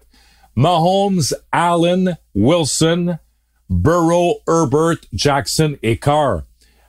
Mahomes, 0.55 1.23
Allen, 1.51 2.19
Wilson, 2.35 3.17
Burrow, 3.71 4.41
Herbert, 4.47 4.99
Jackson 5.15 5.77
et 5.83 5.97
Carr. 5.97 6.43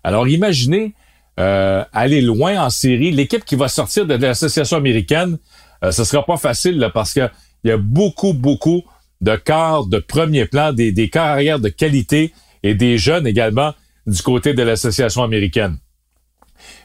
Alors, 0.03 0.27
imaginez 0.27 0.93
euh, 1.39 1.83
aller 1.93 2.21
loin 2.21 2.63
en 2.63 2.69
série. 2.69 3.11
L'équipe 3.11 3.45
qui 3.45 3.55
va 3.55 3.67
sortir 3.67 4.05
de 4.05 4.13
l'association 4.13 4.77
américaine, 4.77 5.37
euh, 5.83 5.91
ce 5.91 6.03
sera 6.03 6.25
pas 6.25 6.37
facile 6.37 6.89
parce 6.93 7.13
que 7.13 7.29
il 7.63 7.69
y 7.69 7.71
a 7.71 7.77
beaucoup, 7.77 8.33
beaucoup 8.33 8.83
de 9.21 9.35
quarts 9.35 9.85
de 9.85 9.99
premier 9.99 10.45
plan, 10.45 10.73
des, 10.73 10.91
des 10.91 11.09
arrière 11.15 11.59
de 11.59 11.69
qualité 11.69 12.33
et 12.61 12.75
des 12.75 12.97
jeunes 12.97 13.25
également 13.25 13.73
du 14.05 14.21
côté 14.21 14.53
de 14.53 14.63
l'association 14.63 15.23
américaine. 15.23 15.77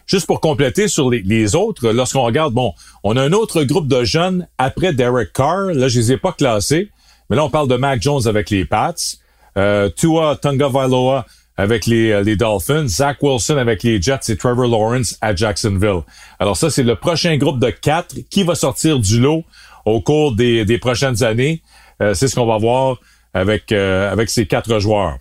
Juste 0.07 0.26
pour 0.26 0.40
compléter 0.40 0.88
sur 0.88 1.11
les, 1.11 1.55
autres, 1.55 1.90
lorsqu'on 1.90 2.23
regarde, 2.23 2.55
bon, 2.55 2.73
on 3.05 3.17
a 3.17 3.23
un 3.23 3.33
autre 3.33 3.62
groupe 3.64 3.88
de 3.88 4.05
jeunes 4.05 4.49
après 4.57 4.95
Derek 4.95 5.33
Carr. 5.33 5.67
Là, 5.75 5.88
je 5.88 5.99
les 5.99 6.12
ai 6.12 6.17
pas 6.17 6.33
classés, 6.33 6.90
mais 7.28 7.37
là, 7.37 7.45
on 7.45 7.50
parle 7.50 7.69
de 7.69 7.76
Mac 7.76 8.00
Jones 8.00 8.26
avec 8.26 8.49
les 8.49 8.64
Pats, 8.64 8.95
euh, 9.59 9.90
Tua 9.90 10.38
Vailoa 10.43 11.26
avec 11.58 11.86
les, 11.86 12.12
euh, 12.12 12.22
les 12.22 12.36
Dolphins, 12.36 12.86
Zach 12.86 13.18
Wilson 13.20 13.58
avec 13.58 13.82
les 13.82 14.00
Jets 14.00 14.30
et 14.30 14.36
Trevor 14.36 14.68
Lawrence 14.68 15.18
à 15.20 15.34
Jacksonville. 15.34 16.02
Alors 16.38 16.56
ça, 16.56 16.70
c'est 16.70 16.84
le 16.84 16.94
prochain 16.94 17.36
groupe 17.36 17.58
de 17.58 17.70
quatre 17.70 18.14
qui 18.30 18.44
va 18.44 18.54
sortir 18.54 19.00
du 19.00 19.20
lot 19.20 19.44
au 19.84 20.00
cours 20.00 20.36
des, 20.36 20.64
des 20.64 20.78
prochaines 20.78 21.22
années. 21.24 21.60
Euh, 22.00 22.14
c'est 22.14 22.28
ce 22.28 22.36
qu'on 22.36 22.46
va 22.46 22.58
voir 22.58 22.98
avec, 23.34 23.72
euh, 23.72 24.10
avec 24.10 24.30
ces 24.30 24.46
quatre 24.46 24.78
joueurs. 24.78 25.18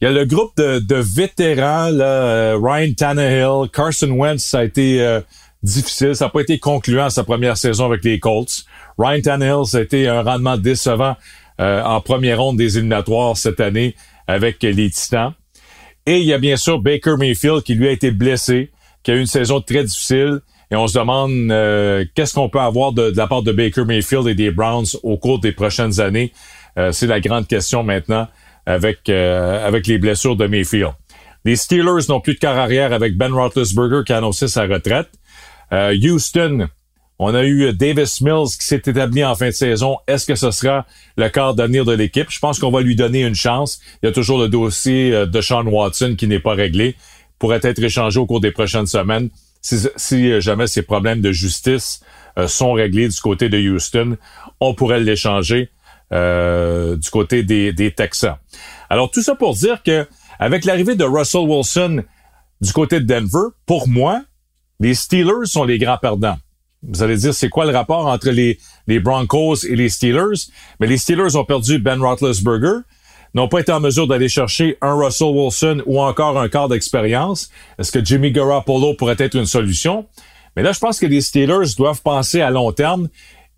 Il 0.00 0.04
y 0.04 0.08
a 0.08 0.12
le 0.12 0.26
groupe 0.26 0.52
de, 0.58 0.80
de 0.80 0.96
vétérans, 0.96 1.88
là, 1.88 2.56
Ryan 2.60 2.92
Tannehill, 2.94 3.70
Carson 3.72 4.10
Wentz, 4.10 4.44
ça 4.44 4.58
a 4.58 4.64
été 4.64 5.20
difficile. 5.62 6.14
Ça 6.14 6.26
n'a 6.26 6.30
pas 6.30 6.40
été 6.40 6.58
concluant 6.58 7.08
sa 7.08 7.24
première 7.24 7.56
saison 7.56 7.86
avec 7.86 8.04
les 8.04 8.18
Colts. 8.18 8.66
Ryan 8.98 9.22
Tannehill, 9.22 9.64
ça 9.64 9.78
a 9.78 9.80
été 9.80 10.08
un 10.08 10.22
rendement 10.22 10.58
décevant 10.58 11.16
en 11.58 12.00
première 12.02 12.40
ronde 12.40 12.58
des 12.58 12.76
éliminatoires 12.76 13.36
cette 13.38 13.60
année 13.60 13.94
avec 14.26 14.62
les 14.62 14.90
Titans. 14.90 15.32
Et 16.06 16.18
il 16.18 16.26
y 16.26 16.32
a 16.32 16.38
bien 16.38 16.56
sûr 16.56 16.80
Baker 16.80 17.16
Mayfield 17.18 17.62
qui 17.62 17.74
lui 17.74 17.88
a 17.88 17.90
été 17.90 18.10
blessé, 18.10 18.70
qui 19.02 19.10
a 19.10 19.14
eu 19.14 19.20
une 19.20 19.26
saison 19.26 19.60
très 19.60 19.84
difficile. 19.84 20.40
Et 20.70 20.76
on 20.76 20.86
se 20.86 20.98
demande 20.98 21.30
euh, 21.50 22.04
qu'est-ce 22.14 22.34
qu'on 22.34 22.48
peut 22.48 22.60
avoir 22.60 22.92
de, 22.92 23.12
la 23.16 23.26
part 23.26 23.42
de 23.42 23.52
Baker 23.52 23.84
Mayfield 23.84 24.26
et 24.26 24.34
des 24.34 24.50
Browns 24.50 24.86
au 25.02 25.16
cours 25.16 25.38
des 25.38 25.52
prochaines 25.52 26.00
années? 26.00 26.32
Euh, 26.78 26.92
c'est 26.92 27.06
la 27.06 27.20
grande 27.20 27.46
question 27.46 27.82
maintenant 27.82 28.26
avec, 28.66 29.08
euh, 29.08 29.66
avec 29.66 29.86
les 29.86 29.98
blessures 29.98 30.36
de 30.36 30.46
Mayfield. 30.46 30.92
Les 31.44 31.56
Steelers 31.56 32.08
n'ont 32.08 32.20
plus 32.20 32.34
de 32.34 32.38
quart 32.38 32.56
arrière 32.56 32.92
avec 32.92 33.16
Ben 33.16 33.32
Roethlisberger 33.32 34.02
qui 34.06 34.12
a 34.12 34.18
annoncé 34.18 34.48
sa 34.48 34.62
retraite. 34.62 35.08
Houston 35.72 36.68
on 37.18 37.34
a 37.34 37.44
eu 37.44 37.72
Davis 37.72 38.20
Mills 38.20 38.56
qui 38.58 38.66
s'est 38.66 38.82
établi 38.84 39.24
en 39.24 39.34
fin 39.34 39.46
de 39.46 39.52
saison. 39.52 39.98
Est-ce 40.08 40.26
que 40.26 40.34
ce 40.34 40.50
sera 40.50 40.84
le 41.16 41.28
quart 41.28 41.54
d'avenir 41.54 41.84
de 41.84 41.92
l'équipe? 41.92 42.26
Je 42.28 42.40
pense 42.40 42.58
qu'on 42.58 42.70
va 42.70 42.80
lui 42.80 42.96
donner 42.96 43.22
une 43.22 43.36
chance. 43.36 43.80
Il 44.02 44.06
y 44.06 44.08
a 44.08 44.12
toujours 44.12 44.38
le 44.38 44.48
dossier 44.48 45.12
euh, 45.12 45.26
de 45.26 45.40
Sean 45.40 45.64
Watson 45.64 46.16
qui 46.18 46.26
n'est 46.26 46.40
pas 46.40 46.54
réglé. 46.54 46.96
Pourrait 47.38 47.60
être 47.62 47.82
échangé 47.82 48.18
au 48.18 48.26
cours 48.26 48.40
des 48.40 48.50
prochaines 48.50 48.86
semaines. 48.86 49.30
Si, 49.62 50.30
euh, 50.30 50.40
jamais 50.40 50.66
ces 50.66 50.82
problèmes 50.82 51.20
de 51.20 51.30
justice 51.30 52.00
euh, 52.36 52.48
sont 52.48 52.72
réglés 52.72 53.08
du 53.08 53.20
côté 53.20 53.48
de 53.48 53.58
Houston, 53.58 54.16
on 54.60 54.74
pourrait 54.74 55.00
l'échanger 55.00 55.70
du 56.10 57.10
côté 57.10 57.42
des, 57.42 57.72
des 57.72 57.90
Texans. 57.90 58.36
Alors 58.88 59.10
tout 59.10 59.20
ça 59.20 59.34
pour 59.34 59.54
dire 59.54 59.82
que 59.82 60.06
avec 60.38 60.64
l'arrivée 60.64 60.94
de 60.94 61.02
Russell 61.02 61.40
Wilson 61.40 62.04
du 62.60 62.72
côté 62.72 63.00
de 63.00 63.04
Denver, 63.04 63.48
pour 63.66 63.88
moi, 63.88 64.22
les 64.78 64.94
Steelers 64.94 65.46
sont 65.46 65.64
les 65.64 65.76
grands 65.78 65.98
perdants. 65.98 66.36
Vous 66.86 67.02
allez 67.02 67.16
dire, 67.16 67.34
c'est 67.34 67.48
quoi 67.48 67.64
le 67.64 67.72
rapport 67.72 68.06
entre 68.06 68.30
les, 68.30 68.58
les 68.86 69.00
Broncos 69.00 69.64
et 69.64 69.76
les 69.76 69.88
Steelers? 69.88 70.48
Mais 70.80 70.86
les 70.86 70.98
Steelers 70.98 71.36
ont 71.36 71.44
perdu 71.44 71.78
Ben 71.78 72.00
Roethlisberger, 72.00 72.80
n'ont 73.34 73.48
pas 73.48 73.60
été 73.60 73.72
en 73.72 73.80
mesure 73.80 74.06
d'aller 74.06 74.28
chercher 74.28 74.76
un 74.80 74.94
Russell 74.94 75.28
Wilson 75.28 75.82
ou 75.86 76.00
encore 76.00 76.38
un 76.38 76.48
quart 76.48 76.68
d'expérience. 76.68 77.50
Est-ce 77.78 77.90
que 77.90 78.04
Jimmy 78.04 78.30
Garoppolo 78.30 78.94
pourrait 78.94 79.16
être 79.18 79.34
une 79.34 79.46
solution? 79.46 80.06
Mais 80.56 80.62
là, 80.62 80.72
je 80.72 80.78
pense 80.78 81.00
que 81.00 81.06
les 81.06 81.20
Steelers 81.20 81.74
doivent 81.76 82.02
penser 82.02 82.40
à 82.40 82.50
long 82.50 82.70
terme 82.70 83.08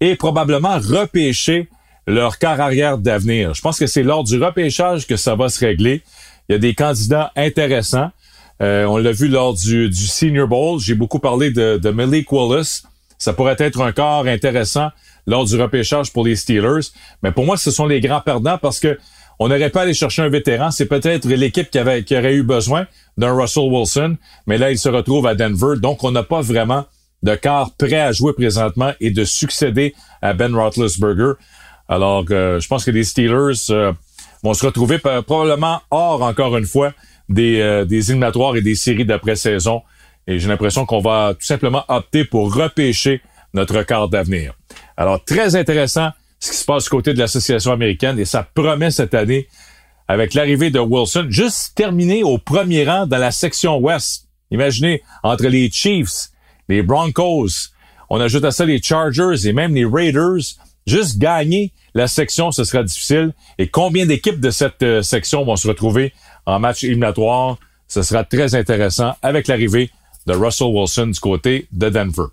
et 0.00 0.16
probablement 0.16 0.78
repêcher 0.78 1.68
leur 2.06 2.38
quart 2.38 2.60
arrière 2.60 2.96
d'avenir. 2.98 3.52
Je 3.54 3.60
pense 3.60 3.78
que 3.78 3.86
c'est 3.86 4.02
lors 4.02 4.24
du 4.24 4.42
repêchage 4.42 5.06
que 5.06 5.16
ça 5.16 5.34
va 5.34 5.48
se 5.48 5.64
régler. 5.64 6.02
Il 6.48 6.52
y 6.52 6.54
a 6.54 6.58
des 6.58 6.74
candidats 6.74 7.32
intéressants. 7.36 8.10
Euh, 8.62 8.84
on 8.84 8.96
l'a 8.96 9.12
vu 9.12 9.28
lors 9.28 9.52
du, 9.52 9.90
du 9.90 10.06
Senior 10.06 10.48
Bowl. 10.48 10.80
J'ai 10.80 10.94
beaucoup 10.94 11.18
parlé 11.18 11.50
de, 11.50 11.76
de 11.76 11.90
Malik 11.90 12.30
Wallace 12.32 12.84
ça 13.18 13.32
pourrait 13.32 13.56
être 13.58 13.80
un 13.80 13.92
corps 13.92 14.26
intéressant 14.26 14.90
lors 15.26 15.44
du 15.44 15.60
repêchage 15.60 16.12
pour 16.12 16.24
les 16.24 16.36
Steelers. 16.36 16.90
Mais 17.22 17.32
pour 17.32 17.44
moi, 17.44 17.56
ce 17.56 17.70
sont 17.70 17.86
les 17.86 18.00
grands 18.00 18.20
perdants 18.20 18.58
parce 18.58 18.80
que 18.80 18.98
on 19.38 19.48
n'aurait 19.48 19.70
pas 19.70 19.82
allé 19.82 19.92
chercher 19.92 20.22
un 20.22 20.28
vétéran. 20.28 20.70
C'est 20.70 20.86
peut-être 20.86 21.28
l'équipe 21.28 21.70
qui, 21.70 21.78
avait, 21.78 22.04
qui 22.04 22.16
aurait 22.16 22.34
eu 22.34 22.42
besoin 22.42 22.86
d'un 23.18 23.34
Russell 23.34 23.70
Wilson. 23.70 24.16
Mais 24.46 24.56
là, 24.56 24.70
il 24.70 24.78
se 24.78 24.88
retrouve 24.88 25.26
à 25.26 25.34
Denver. 25.34 25.78
Donc, 25.78 26.04
on 26.04 26.10
n'a 26.10 26.22
pas 26.22 26.40
vraiment 26.40 26.86
de 27.22 27.34
quart 27.34 27.72
prêt 27.76 28.00
à 28.00 28.12
jouer 28.12 28.32
présentement 28.32 28.92
et 29.00 29.10
de 29.10 29.24
succéder 29.24 29.94
à 30.22 30.32
Ben 30.32 30.54
Roethlisberger. 30.54 31.32
Alors, 31.88 32.24
euh, 32.30 32.60
je 32.60 32.68
pense 32.68 32.84
que 32.84 32.90
les 32.90 33.04
Steelers 33.04 33.70
euh, 33.70 33.92
vont 34.42 34.54
se 34.54 34.64
retrouver 34.64 34.98
probablement 34.98 35.82
hors, 35.90 36.22
encore 36.22 36.56
une 36.56 36.66
fois, 36.66 36.92
des, 37.28 37.60
euh, 37.60 37.84
des 37.84 38.10
éliminatoires 38.10 38.56
et 38.56 38.62
des 38.62 38.74
séries 38.74 39.04
d'après-saison 39.04 39.82
et 40.26 40.38
j'ai 40.38 40.48
l'impression 40.48 40.86
qu'on 40.86 41.00
va 41.00 41.34
tout 41.38 41.46
simplement 41.46 41.84
opter 41.88 42.24
pour 42.24 42.54
repêcher 42.54 43.20
notre 43.54 43.82
quart 43.82 44.08
d'avenir. 44.08 44.54
Alors, 44.96 45.24
très 45.24 45.56
intéressant 45.56 46.10
ce 46.40 46.50
qui 46.50 46.56
se 46.56 46.64
passe 46.64 46.84
du 46.84 46.90
côté 46.90 47.14
de 47.14 47.18
l'association 47.18 47.72
américaine 47.72 48.18
et 48.18 48.24
ça 48.24 48.42
promet 48.42 48.90
cette 48.90 49.14
année 49.14 49.48
avec 50.08 50.34
l'arrivée 50.34 50.70
de 50.70 50.78
Wilson, 50.78 51.26
juste 51.30 51.74
terminé 51.74 52.22
au 52.22 52.38
premier 52.38 52.84
rang 52.84 53.06
dans 53.06 53.18
la 53.18 53.30
section 53.30 53.78
ouest. 53.78 54.28
Imaginez, 54.50 55.02
entre 55.22 55.46
les 55.48 55.70
Chiefs, 55.70 56.28
les 56.68 56.82
Broncos, 56.82 57.70
on 58.08 58.20
ajoute 58.20 58.44
à 58.44 58.52
ça 58.52 58.64
les 58.64 58.80
Chargers 58.80 59.48
et 59.48 59.52
même 59.52 59.74
les 59.74 59.84
Raiders, 59.84 60.42
juste 60.86 61.18
gagner 61.18 61.72
la 61.94 62.06
section, 62.06 62.52
ce 62.52 62.62
sera 62.62 62.84
difficile. 62.84 63.32
Et 63.58 63.68
combien 63.68 64.06
d'équipes 64.06 64.38
de 64.38 64.50
cette 64.50 64.82
euh, 64.82 65.02
section 65.02 65.44
vont 65.44 65.56
se 65.56 65.66
retrouver 65.66 66.12
en 66.44 66.60
match 66.60 66.84
éliminatoire? 66.84 67.58
Ce 67.88 68.02
sera 68.02 68.22
très 68.22 68.54
intéressant 68.54 69.14
avec 69.22 69.48
l'arrivée 69.48 69.90
de 70.26 70.34
Russell 70.34 70.68
Wilson 70.68 71.06
du 71.08 71.20
côté 71.20 71.68
de 71.72 71.88
Denver. 71.88 72.24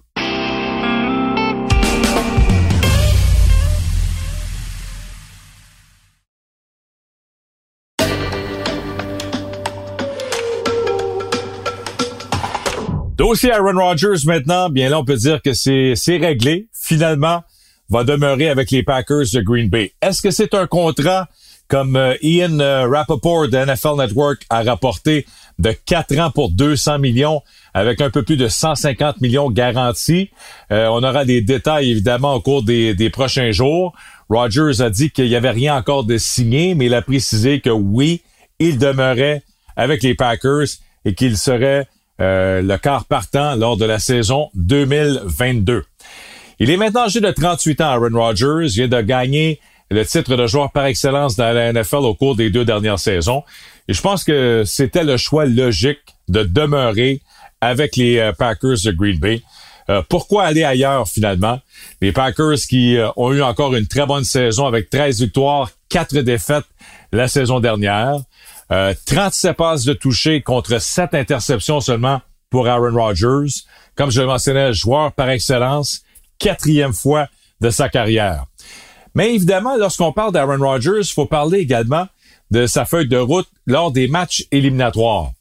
Dossier 13.15 13.51
Aaron 13.51 13.79
Rodgers 13.79 14.25
maintenant, 14.25 14.69
bien 14.69 14.89
là 14.89 14.99
on 14.99 15.05
peut 15.05 15.15
dire 15.15 15.41
que 15.41 15.53
c'est 15.53 16.17
réglé. 16.17 16.67
Finalement, 16.73 17.43
va 17.89 18.03
demeurer 18.03 18.49
avec 18.49 18.71
les 18.71 18.83
Packers 18.83 19.25
de 19.33 19.41
Green 19.41 19.69
Bay. 19.69 19.93
Est-ce 20.01 20.21
que 20.21 20.31
c'est 20.31 20.53
un 20.53 20.67
contrat 20.67 21.27
comme 21.67 21.95
euh, 21.95 22.15
Ian 22.21 22.59
euh, 22.59 22.87
Rappaport 22.87 23.47
de 23.47 23.57
NFL 23.57 23.97
Network 23.97 24.45
a 24.49 24.63
rapporté 24.63 25.25
de 25.59 25.71
4 25.71 26.19
ans 26.19 26.31
pour 26.31 26.51
200 26.51 26.99
millions 26.99 27.41
avec 27.73 28.01
un 28.01 28.09
peu 28.09 28.23
plus 28.23 28.37
de 28.37 28.47
150 28.47 29.21
millions 29.21 29.49
garantis. 29.49 30.29
Euh, 30.71 30.87
on 30.87 31.03
aura 31.03 31.25
des 31.25 31.41
détails 31.41 31.91
évidemment 31.91 32.35
au 32.35 32.41
cours 32.41 32.63
des, 32.63 33.09
prochains 33.11 33.51
jours. 33.51 33.93
Rogers 34.29 34.81
a 34.81 34.89
dit 34.89 35.11
qu'il 35.11 35.27
n'y 35.27 35.35
avait 35.35 35.51
rien 35.51 35.75
encore 35.75 36.03
de 36.03 36.17
signé, 36.17 36.75
mais 36.75 36.85
il 36.87 36.93
a 36.93 37.01
précisé 37.01 37.59
que 37.59 37.69
oui, 37.69 38.21
il 38.59 38.77
demeurait 38.77 39.43
avec 39.75 40.03
les 40.03 40.15
Packers 40.15 40.67
et 41.05 41.13
qu'il 41.13 41.37
serait 41.37 41.87
le 42.19 42.77
quart 42.77 43.05
partant 43.05 43.55
lors 43.55 43.75
de 43.75 43.85
la 43.85 43.99
saison 43.99 44.49
2022. 44.55 45.83
Il 46.59 46.69
est 46.69 46.77
maintenant 46.77 47.03
âgé 47.03 47.19
de 47.19 47.31
38 47.31 47.81
ans, 47.81 47.85
Aaron 47.85 48.13
Rodgers. 48.13 48.67
vient 48.67 48.87
de 48.87 49.01
gagner 49.01 49.59
le 49.93 50.05
titre 50.05 50.35
de 50.35 50.47
joueur 50.47 50.71
par 50.71 50.85
excellence 50.85 51.35
dans 51.35 51.53
la 51.53 51.71
NFL 51.71 51.97
au 51.97 52.15
cours 52.15 52.35
des 52.35 52.49
deux 52.49 52.65
dernières 52.65 52.99
saisons. 52.99 53.43
Et 53.87 53.93
je 53.93 54.01
pense 54.01 54.23
que 54.23 54.63
c'était 54.65 55.03
le 55.03 55.17
choix 55.17 55.45
logique 55.45 55.99
de 56.27 56.43
demeurer 56.43 57.21
avec 57.61 57.95
les 57.95 58.17
euh, 58.17 58.33
Packers 58.33 58.77
de 58.83 58.91
Green 58.91 59.19
Bay. 59.19 59.43
Euh, 59.89 60.01
pourquoi 60.09 60.45
aller 60.45 60.63
ailleurs 60.63 61.07
finalement? 61.07 61.59
Les 62.01 62.11
Packers 62.11 62.57
qui 62.67 62.97
euh, 62.97 63.09
ont 63.17 63.31
eu 63.33 63.43
encore 63.43 63.75
une 63.75 63.85
très 63.85 64.05
bonne 64.05 64.23
saison 64.23 64.65
avec 64.65 64.89
13 64.89 65.21
victoires, 65.21 65.69
4 65.89 66.19
défaites 66.19 66.65
la 67.11 67.27
saison 67.27 67.59
dernière. 67.59 68.15
37 69.05 69.55
passes 69.55 69.83
de 69.83 69.93
toucher 69.93 70.41
contre 70.41 70.81
7 70.81 71.13
interceptions 71.13 71.79
seulement 71.79 72.21
pour 72.49 72.67
Aaron 72.67 72.95
Rodgers. 72.95 73.61
Comme 73.95 74.09
je 74.09 74.21
le 74.21 74.25
mentionnais, 74.25 74.73
joueur 74.73 75.11
par 75.11 75.29
excellence, 75.29 76.01
quatrième 76.39 76.93
fois 76.93 77.27
de 77.61 77.69
sa 77.69 77.87
carrière. 77.87 78.45
Mais 79.15 79.35
évidemment, 79.35 79.77
lorsqu'on 79.77 80.11
parle 80.11 80.31
d'Aaron 80.31 80.59
Rodgers, 80.59 81.01
il 81.01 81.13
faut 81.13 81.25
parler 81.25 81.59
également 81.59 82.07
de 82.51 82.65
sa 82.65 82.85
feuille 82.85 83.07
de 83.07 83.17
route 83.17 83.47
lors 83.65 83.91
des 83.91 84.07
matchs 84.07 84.45
éliminatoires. 84.51 85.31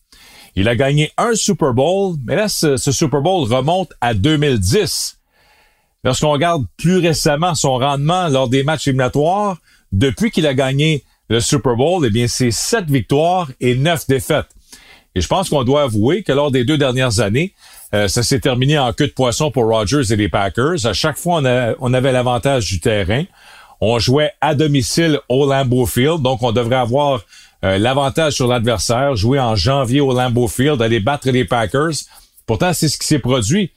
Il 0.55 0.69
a 0.69 0.77
gagné 0.77 1.11
un 1.17 1.35
Super 1.35 1.73
Bowl, 1.73 2.17
mais 2.27 2.37
là, 2.37 2.49
ce, 2.49 2.77
Super 2.77 3.23
Bowl 3.23 3.51
remonte 3.51 3.93
à 4.01 4.13
2010. 4.13 5.19
Lorsqu'on 6.05 6.31
regarde 6.31 6.65
plus 6.77 6.99
récemment 6.99 7.55
son 7.55 7.79
rendement 7.79 8.29
lors 8.29 8.49
des 8.49 8.63
matchs 8.63 8.89
éliminatoires, 8.89 9.59
depuis 9.93 10.31
qu'il 10.31 10.47
a 10.47 10.55
gagné 10.55 11.05
le 11.29 11.41
Super 11.41 11.77
Bowl, 11.77 12.05
eh 12.07 12.11
bien, 12.11 12.27
c'est 12.29 12.51
sept 12.51 12.91
victoires 12.91 13.51
et 13.61 13.75
neuf 13.77 14.07
défaites. 14.07 14.49
Et 15.15 15.21
je 15.21 15.29
pense 15.29 15.49
qu'on 15.49 15.65
doit 15.65 15.83
avouer 15.83 16.23
que 16.23 16.33
lors 16.33 16.51
des 16.51 16.65
deux 16.65 16.79
dernières 16.79 17.21
années, 17.21 17.55
euh, 17.95 18.09
ça 18.09 18.23
s'est 18.23 18.41
terminé 18.41 18.79
en 18.79 18.93
queue 18.93 19.07
de 19.07 19.13
poisson 19.13 19.51
pour 19.51 19.65
Rogers 19.65 20.11
et 20.11 20.17
les 20.17 20.29
Packers. 20.29 20.87
À 20.87 20.93
chaque 20.95 21.19
fois, 21.19 21.43
on 21.81 21.95
avait 21.95 22.13
l'avantage 22.13 22.67
du 22.67 22.81
terrain. 22.81 23.25
On 23.85 23.99
jouait 23.99 24.31
à 24.41 24.55
domicile 24.55 25.19
au 25.29 25.45
Lambeau 25.45 25.87
Field, 25.87 26.23
donc 26.23 26.45
on 26.45 26.53
devrait 26.53 26.77
avoir 26.77 27.21
euh, 27.65 27.79
l'avantage 27.79 28.35
sur 28.35 28.47
l'adversaire, 28.47 29.17
jouer 29.17 29.41
en 29.41 29.57
janvier 29.57 30.01
au 30.01 30.15
Lambeau 30.15 30.47
Field, 30.47 30.81
aller 30.81 31.01
battre 31.01 31.29
les 31.29 31.45
Packers. 31.45 31.91
Pourtant, 32.47 32.73
c'est 32.75 32.89
ce 32.89 32.97
qui 32.97 33.09
s'est 33.09 33.19
produit. 33.19 33.73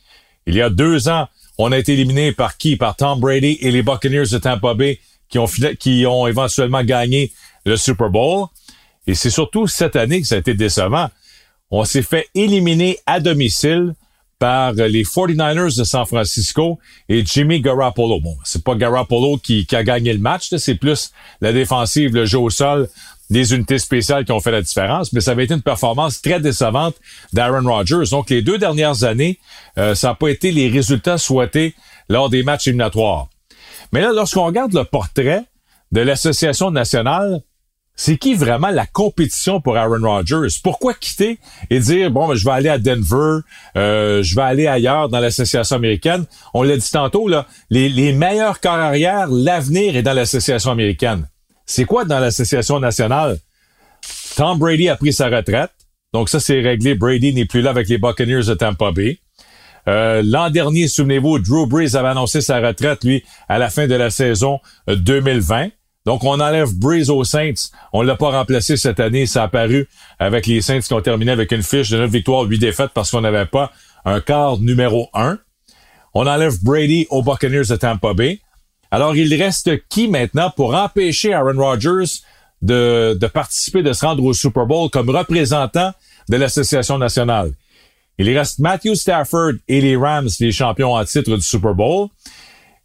Il 0.45 0.53
y 0.53 0.61
a 0.61 0.69
deux 0.69 1.09
ans, 1.09 1.27
on 1.57 1.71
a 1.71 1.79
été 1.79 1.93
éliminé 1.93 2.33
par 2.33 2.55
qui? 2.57 2.75
Par 2.75 2.95
Tom 2.95 3.19
Brady 3.19 3.57
et 3.61 3.71
les 3.71 3.81
Buccaneers 3.81 4.27
de 4.31 4.37
Tampa 4.37 4.75
Bay 4.75 4.99
qui 5.27 5.39
ont, 5.39 5.47
qui 5.79 6.05
ont 6.05 6.27
éventuellement 6.27 6.83
gagné 6.83 7.31
le 7.65 7.75
Super 7.75 8.11
Bowl. 8.11 8.45
Et 9.07 9.15
c'est 9.15 9.31
surtout 9.31 9.65
cette 9.65 9.95
année 9.95 10.21
que 10.21 10.27
ça 10.27 10.35
a 10.35 10.37
été 10.37 10.53
décevant. 10.53 11.09
On 11.71 11.83
s'est 11.83 12.03
fait 12.03 12.29
éliminer 12.35 12.99
à 13.07 13.19
domicile 13.19 13.95
par 14.39 14.73
les 14.73 15.03
49ers 15.03 15.77
de 15.77 15.83
San 15.83 16.05
Francisco 16.05 16.79
et 17.07 17.25
Jimmy 17.25 17.61
Garoppolo. 17.61 18.19
Bon, 18.19 18.35
c'est 18.43 18.63
pas 18.63 18.75
Garoppolo 18.75 19.37
qui, 19.37 19.65
a 19.71 19.83
gagné 19.83 20.13
le 20.13 20.19
match, 20.19 20.53
c'est 20.57 20.75
plus 20.75 21.11
la 21.41 21.53
défensive, 21.53 22.13
le 22.13 22.25
jeu 22.25 22.39
au 22.39 22.49
sol, 22.49 22.89
des 23.29 23.55
unités 23.55 23.79
spéciales 23.79 24.25
qui 24.25 24.31
ont 24.31 24.39
fait 24.39 24.51
la 24.51 24.61
différence, 24.61 25.11
mais 25.13 25.21
ça 25.21 25.31
avait 25.31 25.45
été 25.45 25.53
une 25.53 25.61
performance 25.61 26.21
très 26.21 26.39
décevante 26.39 26.95
d'Aaron 27.33 27.67
Rodgers. 27.67 28.09
Donc, 28.11 28.29
les 28.29 28.41
deux 28.41 28.57
dernières 28.57 29.03
années, 29.03 29.39
euh, 29.77 29.95
ça 29.95 30.09
n'a 30.09 30.15
pas 30.15 30.29
été 30.29 30.51
les 30.51 30.69
résultats 30.69 31.17
souhaités 31.17 31.73
lors 32.09 32.29
des 32.29 32.43
matchs 32.43 32.67
éliminatoires. 32.67 33.29
Mais 33.91 34.01
là, 34.01 34.11
lorsqu'on 34.13 34.45
regarde 34.45 34.73
le 34.73 34.83
portrait 34.83 35.43
de 35.91 36.01
l'Association 36.01 36.71
nationale, 36.71 37.41
c'est 37.95 38.17
qui 38.17 38.33
vraiment 38.33 38.69
la 38.69 38.85
compétition 38.85 39.61
pour 39.61 39.77
Aaron 39.77 40.01
Rodgers? 40.01 40.47
Pourquoi 40.63 40.93
quitter 40.93 41.39
et 41.69 41.79
dire, 41.79 42.11
bon, 42.11 42.27
ben, 42.27 42.35
je 42.35 42.43
vais 42.43 42.51
aller 42.51 42.69
à 42.69 42.77
Denver, 42.77 43.39
euh, 43.77 44.21
je 44.21 44.35
vais 44.35 44.41
aller 44.41 44.67
ailleurs 44.67 45.09
dans 45.09 45.19
l'association 45.19 45.77
américaine? 45.77 46.25
On 46.53 46.63
l'a 46.63 46.75
dit 46.75 46.91
tantôt, 46.91 47.27
là, 47.27 47.47
les, 47.69 47.87
les 47.89 48.11
meilleurs 48.11 48.59
corps 48.59 48.73
arrière, 48.73 49.27
l'avenir 49.27 49.95
est 49.95 50.03
dans 50.03 50.13
l'association 50.13 50.71
américaine. 50.71 51.27
C'est 51.65 51.85
quoi 51.85 52.05
dans 52.05 52.19
l'association 52.19 52.79
nationale? 52.79 53.39
Tom 54.35 54.59
Brady 54.59 54.89
a 54.89 54.97
pris 54.97 55.13
sa 55.13 55.29
retraite. 55.29 55.71
Donc 56.13 56.29
ça, 56.29 56.39
c'est 56.39 56.61
réglé. 56.61 56.95
Brady 56.95 57.33
n'est 57.33 57.45
plus 57.45 57.61
là 57.61 57.69
avec 57.69 57.87
les 57.87 57.97
Buccaneers 57.97 58.45
de 58.45 58.53
Tampa 58.53 58.91
Bay. 58.91 59.19
Euh, 59.87 60.21
L'an 60.25 60.49
dernier, 60.49 60.87
souvenez-vous, 60.87 61.39
Drew 61.39 61.67
Brees 61.67 61.95
avait 61.95 62.09
annoncé 62.09 62.41
sa 62.41 62.59
retraite, 62.59 63.03
lui, 63.03 63.23
à 63.47 63.57
la 63.57 63.69
fin 63.69 63.87
de 63.87 63.95
la 63.95 64.09
saison 64.09 64.59
2020. 64.87 65.69
Donc, 66.05 66.23
on 66.23 66.39
enlève 66.39 66.73
Breeze 66.73 67.09
aux 67.09 67.23
Saints. 67.23 67.69
On 67.91 68.01
l'a 68.01 68.15
pas 68.15 68.29
remplacé 68.29 68.77
cette 68.77 68.99
année. 68.99 69.25
Ça 69.25 69.41
a 69.41 69.45
apparu 69.45 69.87
avec 70.19 70.45
les 70.45 70.61
Saints 70.61 70.81
qui 70.81 70.93
ont 70.93 71.01
terminé 71.01 71.31
avec 71.31 71.51
une 71.51 71.63
fiche 71.63 71.89
de 71.89 71.97
9 71.97 72.09
victoires, 72.09 72.43
8 72.43 72.59
défaites 72.59 72.91
parce 72.93 73.11
qu'on 73.11 73.21
n'avait 73.21 73.47
pas 73.47 73.71
un 74.05 74.21
quart 74.21 74.59
numéro 74.59 75.09
1. 75.13 75.39
On 76.13 76.27
enlève 76.27 76.63
Brady 76.63 77.07
aux 77.09 77.23
Buccaneers 77.23 77.65
de 77.69 77.75
Tampa 77.75 78.13
Bay. 78.13 78.39
Alors, 78.91 79.15
il 79.15 79.33
reste 79.41 79.71
qui 79.89 80.07
maintenant 80.07 80.51
pour 80.55 80.75
empêcher 80.75 81.33
Aaron 81.33 81.57
Rodgers 81.57 82.21
de, 82.61 83.17
de 83.19 83.27
participer, 83.27 83.81
de 83.81 83.91
se 83.91 84.05
rendre 84.05 84.23
au 84.23 84.33
Super 84.33 84.65
Bowl 84.65 84.89
comme 84.89 85.09
représentant 85.09 85.91
de 86.29 86.37
l'Association 86.37 86.97
nationale? 86.97 87.51
Il 88.17 88.35
reste 88.37 88.59
Matthew 88.59 88.93
Stafford 88.93 89.53
et 89.67 89.81
les 89.81 89.97
Rams, 89.97 90.29
les 90.39 90.51
champions 90.51 90.93
en 90.93 91.03
titre 91.03 91.35
du 91.35 91.41
Super 91.41 91.73
Bowl. 91.73 92.07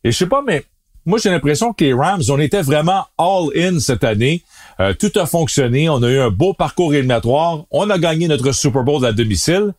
Et 0.03 0.11
je 0.11 0.17
sais 0.17 0.27
pas, 0.27 0.43
mais 0.45 0.65
moi, 1.07 1.19
j'ai 1.23 1.31
l'impression 1.31 1.73
que 1.73 1.85
les 1.85 1.93
Rams, 1.95 2.23
on 2.29 2.39
était 2.39 2.63
vraiment 2.63 3.07
all-in 3.19 3.79
cette 3.81 4.05
année. 4.05 4.43
Euh, 4.81 4.93
tout 4.93 5.13
a 5.17 5.27
fonctionné. 5.27 5.89
On 5.89 6.03
a 6.03 6.11
eu 6.11 6.19
un 6.19 6.31
beau 6.31 6.53
parcours 6.53 6.95
éliminatoire. 6.95 7.65
On 7.71 7.89
a 7.91 7.99
gagné 7.99 8.29
notre 8.29 8.53
Super 8.53 8.83
Bowl 8.83 9.05
à 9.05 9.13
domicile. 9.13 9.73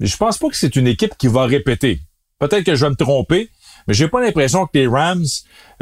Mais 0.00 0.06
je 0.06 0.16
pense 0.16 0.38
pas 0.38 0.48
que 0.48 0.56
c'est 0.56 0.76
une 0.76 0.86
équipe 0.86 1.16
qui 1.16 1.28
va 1.28 1.46
répéter. 1.46 2.00
Peut-être 2.38 2.64
que 2.64 2.74
je 2.74 2.84
vais 2.84 2.90
me 2.90 2.96
tromper, 2.96 3.48
mais 3.86 3.94
j'ai 3.94 4.08
pas 4.08 4.20
l'impression 4.20 4.66
que 4.66 4.76
les 4.76 4.86
Rams, 4.86 5.24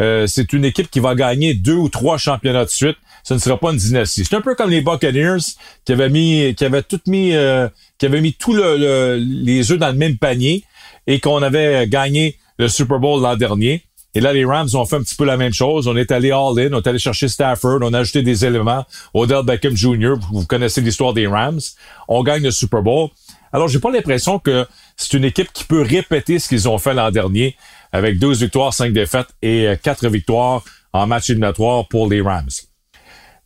euh, 0.00 0.26
c'est 0.26 0.52
une 0.52 0.64
équipe 0.64 0.90
qui 0.90 1.00
va 1.00 1.14
gagner 1.14 1.54
deux 1.54 1.74
ou 1.74 1.88
trois 1.88 2.18
championnats 2.18 2.64
de 2.64 2.70
suite. 2.70 2.96
Ce 3.24 3.34
ne 3.34 3.38
sera 3.38 3.58
pas 3.58 3.72
une 3.72 3.78
dynastie. 3.78 4.24
C'est 4.24 4.36
un 4.36 4.40
peu 4.40 4.54
comme 4.54 4.70
les 4.70 4.80
Buccaneers 4.80 5.38
qui 5.84 5.92
avaient 5.92 6.10
mis, 6.10 6.54
qui 6.54 6.64
avaient 6.64 6.82
tout 6.82 7.00
mis, 7.06 7.34
euh, 7.34 7.68
qui 7.98 8.06
avaient 8.06 8.20
mis 8.20 8.34
tous 8.34 8.52
le, 8.52 9.16
les 9.16 9.72
œufs 9.72 9.78
dans 9.78 9.88
le 9.88 9.98
même 9.98 10.18
panier 10.18 10.64
et 11.06 11.20
qu'on 11.20 11.42
avait 11.42 11.86
gagné 11.88 12.36
le 12.58 12.68
Super 12.68 12.98
Bowl 12.98 13.22
l'an 13.22 13.36
dernier. 13.36 13.84
Et 14.14 14.20
là, 14.20 14.32
les 14.32 14.44
Rams 14.44 14.68
ont 14.74 14.84
fait 14.84 14.96
un 14.96 15.02
petit 15.02 15.14
peu 15.14 15.24
la 15.24 15.36
même 15.36 15.54
chose. 15.54 15.88
On 15.88 15.96
est 15.96 16.12
allé 16.12 16.30
all-in, 16.30 16.72
on 16.72 16.78
est 16.78 16.86
allé 16.86 16.98
chercher 16.98 17.28
Stafford, 17.28 17.78
on 17.80 17.94
a 17.94 18.00
ajouté 18.00 18.22
des 18.22 18.44
éléments. 18.44 18.84
Odell 19.14 19.42
Beckham 19.42 19.74
Jr., 19.74 20.14
vous 20.30 20.44
connaissez 20.44 20.82
l'histoire 20.82 21.14
des 21.14 21.26
Rams. 21.26 21.60
On 22.08 22.22
gagne 22.22 22.42
le 22.42 22.50
Super 22.50 22.82
Bowl. 22.82 23.08
Alors, 23.54 23.68
j'ai 23.68 23.78
pas 23.78 23.90
l'impression 23.90 24.38
que 24.38 24.66
c'est 24.96 25.14
une 25.14 25.24
équipe 25.24 25.52
qui 25.52 25.64
peut 25.64 25.82
répéter 25.82 26.38
ce 26.38 26.48
qu'ils 26.48 26.68
ont 26.68 26.78
fait 26.78 26.94
l'an 26.94 27.10
dernier 27.10 27.56
avec 27.92 28.18
12 28.18 28.42
victoires, 28.42 28.72
5 28.72 28.92
défaites 28.92 29.28
et 29.42 29.74
4 29.82 30.04
euh, 30.04 30.08
victoires 30.08 30.62
en 30.92 31.06
match 31.06 31.30
éliminatoire 31.30 31.86
pour 31.88 32.08
les 32.08 32.20
Rams. 32.20 32.48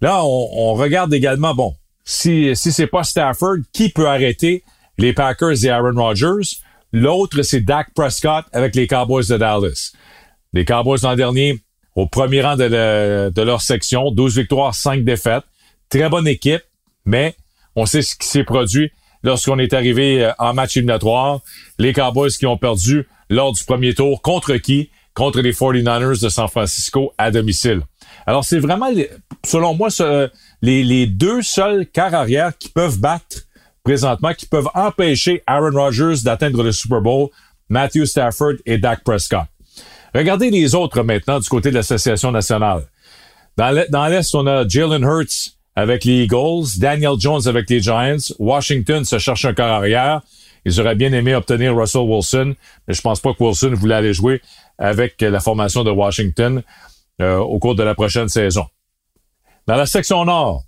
Là, 0.00 0.22
on, 0.24 0.74
regarde 0.74 1.12
également, 1.14 1.54
bon, 1.54 1.74
si, 2.04 2.54
si 2.54 2.72
c'est 2.72 2.86
pas 2.86 3.02
Stafford, 3.02 3.56
qui 3.72 3.88
peut 3.88 4.08
arrêter 4.08 4.62
les 4.98 5.12
Packers 5.12 5.64
et 5.64 5.70
Aaron 5.70 5.94
Rodgers? 5.94 6.58
L'autre, 6.92 7.42
c'est 7.42 7.60
Dak 7.60 7.88
Prescott 7.94 8.44
avec 8.52 8.74
les 8.74 8.86
Cowboys 8.86 9.26
de 9.28 9.36
Dallas. 9.36 9.92
Les 10.56 10.64
Cowboys 10.64 11.00
l'an 11.02 11.16
dernier, 11.16 11.60
au 11.96 12.06
premier 12.06 12.40
rang 12.40 12.56
de, 12.56 13.42
leur 13.42 13.60
section, 13.60 14.10
12 14.10 14.38
victoires, 14.38 14.74
5 14.74 15.04
défaites. 15.04 15.44
Très 15.90 16.08
bonne 16.08 16.26
équipe, 16.26 16.62
mais 17.04 17.36
on 17.74 17.84
sait 17.84 18.00
ce 18.00 18.16
qui 18.16 18.26
s'est 18.26 18.42
produit 18.42 18.90
lorsqu'on 19.22 19.58
est 19.58 19.74
arrivé 19.74 20.24
euh, 20.24 20.32
en 20.38 20.54
match 20.54 20.78
éliminatoire. 20.78 21.40
Les 21.78 21.92
Cowboys 21.92 22.30
qui 22.30 22.46
ont 22.46 22.56
perdu 22.56 23.06
lors 23.28 23.52
du 23.52 23.62
premier 23.64 23.92
tour. 23.92 24.22
Contre 24.22 24.56
qui? 24.56 24.88
Contre 25.12 25.42
les 25.42 25.52
49ers 25.52 26.22
de 26.22 26.28
San 26.30 26.48
Francisco 26.48 27.12
à 27.18 27.30
domicile. 27.30 27.82
Alors, 28.26 28.42
c'est 28.42 28.58
vraiment, 28.58 28.88
selon 29.44 29.74
moi, 29.74 29.88
les, 30.62 30.84
les 30.84 31.06
deux 31.06 31.42
seuls 31.42 31.86
quarts 31.86 32.14
arrière 32.14 32.56
qui 32.56 32.70
peuvent 32.70 32.98
battre 32.98 33.42
présentement, 33.84 34.32
qui 34.32 34.46
peuvent 34.46 34.70
empêcher 34.72 35.42
Aaron 35.46 35.72
Rodgers 35.74 36.22
d'atteindre 36.24 36.62
le 36.62 36.72
Super 36.72 37.02
Bowl, 37.02 37.28
Matthew 37.68 38.06
Stafford 38.06 38.54
et 38.64 38.78
Dak 38.78 39.04
Prescott. 39.04 39.44
Regardez 40.16 40.50
les 40.50 40.74
autres 40.74 41.02
maintenant 41.02 41.40
du 41.40 41.48
côté 41.48 41.68
de 41.68 41.74
l'Association 41.74 42.32
nationale. 42.32 42.86
Dans 43.58 44.08
l'Est, 44.08 44.34
on 44.34 44.46
a 44.46 44.66
Jalen 44.66 45.02
Hurts 45.02 45.56
avec 45.74 46.04
les 46.04 46.24
Eagles, 46.24 46.78
Daniel 46.78 47.18
Jones 47.18 47.46
avec 47.46 47.68
les 47.68 47.80
Giants, 47.80 48.32
Washington 48.38 49.04
se 49.04 49.18
cherche 49.18 49.44
un 49.44 49.52
corps 49.52 49.66
arrière. 49.66 50.22
Ils 50.64 50.80
auraient 50.80 50.94
bien 50.94 51.12
aimé 51.12 51.34
obtenir 51.34 51.76
Russell 51.76 52.02
Wilson, 52.02 52.54
mais 52.88 52.94
je 52.94 53.00
pense 53.02 53.20
pas 53.20 53.34
que 53.34 53.44
Wilson 53.44 53.74
voulait 53.74 53.96
aller 53.96 54.14
jouer 54.14 54.40
avec 54.78 55.20
la 55.20 55.38
formation 55.38 55.84
de 55.84 55.90
Washington 55.90 56.62
euh, 57.20 57.36
au 57.36 57.58
cours 57.58 57.74
de 57.74 57.82
la 57.82 57.94
prochaine 57.94 58.28
saison. 58.28 58.64
Dans 59.66 59.76
la 59.76 59.84
section 59.84 60.24
nord, 60.24 60.64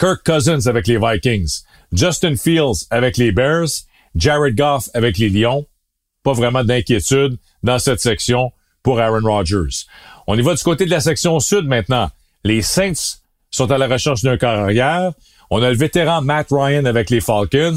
Kirk 0.00 0.24
Cousins 0.24 0.66
avec 0.66 0.88
les 0.88 0.98
Vikings, 0.98 1.60
Justin 1.92 2.34
Fields 2.34 2.86
avec 2.90 3.18
les 3.18 3.30
Bears, 3.30 3.68
Jared 4.16 4.56
Goff 4.56 4.88
avec 4.94 5.16
les 5.18 5.28
Lions. 5.28 5.64
Pas 6.22 6.32
vraiment 6.32 6.64
d'inquiétude 6.64 7.38
dans 7.62 7.78
cette 7.78 8.00
section 8.00 8.52
pour 8.82 9.00
Aaron 9.00 9.22
Rodgers. 9.22 9.86
On 10.26 10.38
y 10.38 10.42
va 10.42 10.54
du 10.54 10.62
côté 10.62 10.84
de 10.84 10.90
la 10.90 11.00
section 11.00 11.40
sud 11.40 11.66
maintenant. 11.66 12.10
Les 12.44 12.62
Saints 12.62 13.18
sont 13.50 13.70
à 13.70 13.78
la 13.78 13.88
recherche 13.88 14.22
d'un 14.22 14.36
carrière. 14.36 15.12
On 15.50 15.62
a 15.62 15.70
le 15.70 15.76
vétéran 15.76 16.22
Matt 16.22 16.48
Ryan 16.50 16.84
avec 16.84 17.10
les 17.10 17.20
Falcons 17.20 17.76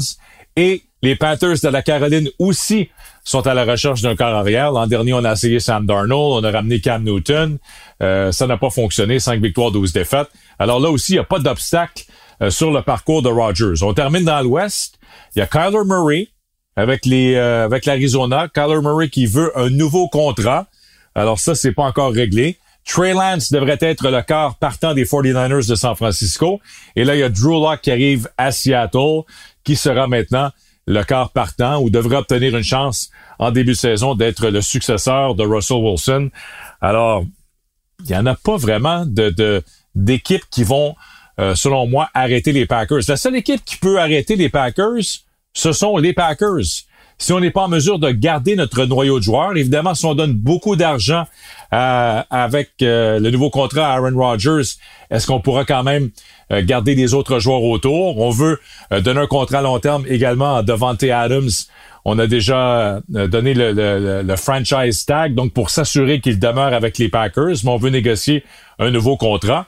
et 0.56 0.82
les 1.02 1.16
Panthers 1.16 1.56
de 1.62 1.68
la 1.68 1.82
Caroline 1.82 2.28
aussi 2.38 2.88
sont 3.24 3.46
à 3.46 3.54
la 3.54 3.64
recherche 3.64 4.02
d'un 4.02 4.16
corps 4.16 4.34
arrière. 4.34 4.72
L'an 4.72 4.86
dernier, 4.86 5.12
on 5.12 5.24
a 5.24 5.32
essayé 5.32 5.60
Sam 5.60 5.86
Darnold, 5.86 6.44
on 6.44 6.48
a 6.48 6.50
ramené 6.50 6.80
Cam 6.80 7.02
Newton. 7.02 7.58
Euh, 8.02 8.32
ça 8.32 8.46
n'a 8.46 8.56
pas 8.56 8.70
fonctionné. 8.70 9.18
5 9.18 9.40
victoires, 9.40 9.70
12 9.70 9.92
défaites. 9.92 10.28
Alors 10.58 10.80
là 10.80 10.90
aussi, 10.90 11.12
il 11.12 11.14
n'y 11.16 11.20
a 11.20 11.24
pas 11.24 11.38
d'obstacle 11.38 12.04
euh, 12.40 12.50
sur 12.50 12.70
le 12.70 12.82
parcours 12.82 13.22
de 13.22 13.28
Rodgers. 13.28 13.82
On 13.82 13.94
termine 13.94 14.24
dans 14.24 14.40
l'Ouest. 14.42 14.98
Il 15.34 15.40
y 15.40 15.42
a 15.42 15.46
Kyler 15.46 15.84
Murray 15.84 16.28
avec 16.76 17.06
les 17.06 17.34
euh, 17.34 17.64
avec 17.64 17.86
l'Arizona. 17.86 18.48
Kyler 18.52 18.80
Murray 18.80 19.08
qui 19.08 19.26
veut 19.26 19.56
un 19.58 19.70
nouveau 19.70 20.08
contrat. 20.08 20.66
Alors 21.14 21.38
ça, 21.38 21.54
c'est 21.54 21.72
pas 21.72 21.84
encore 21.84 22.12
réglé. 22.12 22.58
Trey 22.84 23.12
Lance 23.12 23.52
devrait 23.52 23.78
être 23.80 24.10
le 24.10 24.22
quart 24.22 24.56
partant 24.56 24.92
des 24.94 25.04
49ers 25.04 25.68
de 25.68 25.74
San 25.74 25.94
Francisco. 25.94 26.60
Et 26.96 27.04
là, 27.04 27.14
il 27.14 27.20
y 27.20 27.22
a 27.22 27.28
Drew 27.28 27.60
Locke 27.60 27.82
qui 27.82 27.90
arrive 27.90 28.28
à 28.36 28.50
Seattle, 28.50 29.22
qui 29.62 29.76
sera 29.76 30.08
maintenant 30.08 30.50
le 30.86 31.02
quart 31.04 31.30
partant 31.30 31.80
ou 31.80 31.90
devrait 31.90 32.16
obtenir 32.16 32.56
une 32.56 32.64
chance 32.64 33.10
en 33.38 33.52
début 33.52 33.72
de 33.72 33.76
saison 33.76 34.14
d'être 34.14 34.48
le 34.48 34.60
successeur 34.60 35.36
de 35.36 35.44
Russell 35.44 35.76
Wilson. 35.76 36.30
Alors, 36.80 37.24
il 38.00 38.06
n'y 38.06 38.16
en 38.16 38.26
a 38.26 38.34
pas 38.34 38.56
vraiment 38.56 39.04
de 39.06 39.62
d'équipes 39.94 40.44
qui 40.50 40.64
vont, 40.64 40.96
euh, 41.38 41.54
selon 41.54 41.86
moi, 41.86 42.08
arrêter 42.14 42.52
les 42.52 42.66
Packers. 42.66 43.02
La 43.08 43.16
seule 43.16 43.36
équipe 43.36 43.64
qui 43.64 43.76
peut 43.76 44.00
arrêter 44.00 44.36
les 44.36 44.48
Packers, 44.48 45.02
ce 45.52 45.72
sont 45.72 45.96
les 45.96 46.12
Packers. 46.12 46.84
si 47.18 47.32
on 47.32 47.40
n'est 47.40 47.50
pas 47.50 47.62
en 47.62 47.68
mesure 47.68 47.98
de 47.98 48.10
garder 48.10 48.56
notre 48.56 48.84
noyau 48.84 49.18
de 49.18 49.24
joueurs, 49.24 49.56
évidemment, 49.56 49.94
si 49.94 50.04
on 50.06 50.14
donne 50.14 50.32
beaucoup 50.32 50.76
d'argent 50.76 51.24
euh, 51.72 52.22
avec 52.30 52.70
euh, 52.82 53.20
le 53.20 53.30
nouveau 53.30 53.50
contrat 53.50 53.92
à 53.92 53.96
Aaron 53.96 54.16
Rodgers, 54.16 54.76
est-ce 55.10 55.26
qu'on 55.26 55.40
pourra 55.40 55.64
quand 55.64 55.84
même 55.84 56.10
euh, 56.50 56.62
garder 56.64 56.94
les 56.94 57.14
autres 57.14 57.38
joueurs 57.38 57.62
autour? 57.62 58.18
On 58.18 58.30
veut 58.30 58.58
donner 58.90 59.20
un 59.20 59.26
contrat 59.26 59.58
à 59.58 59.62
long 59.62 59.78
terme 59.78 60.04
également 60.08 60.56
à 60.56 60.62
Devante 60.62 61.04
Adams. 61.04 61.50
On 62.04 62.18
a 62.18 62.26
déjà 62.26 63.00
donné 63.08 63.54
le, 63.54 64.22
le, 64.22 64.36
franchise 64.36 65.04
tag, 65.06 65.36
donc 65.36 65.52
pour 65.52 65.70
s'assurer 65.70 66.20
qu'il 66.20 66.40
demeure 66.40 66.72
avec 66.72 66.98
les 66.98 67.08
Packers, 67.08 67.54
mais 67.62 67.70
on 67.70 67.76
veut 67.76 67.90
négocier 67.90 68.42
un 68.80 68.90
nouveau 68.90 69.16
contrat. 69.16 69.66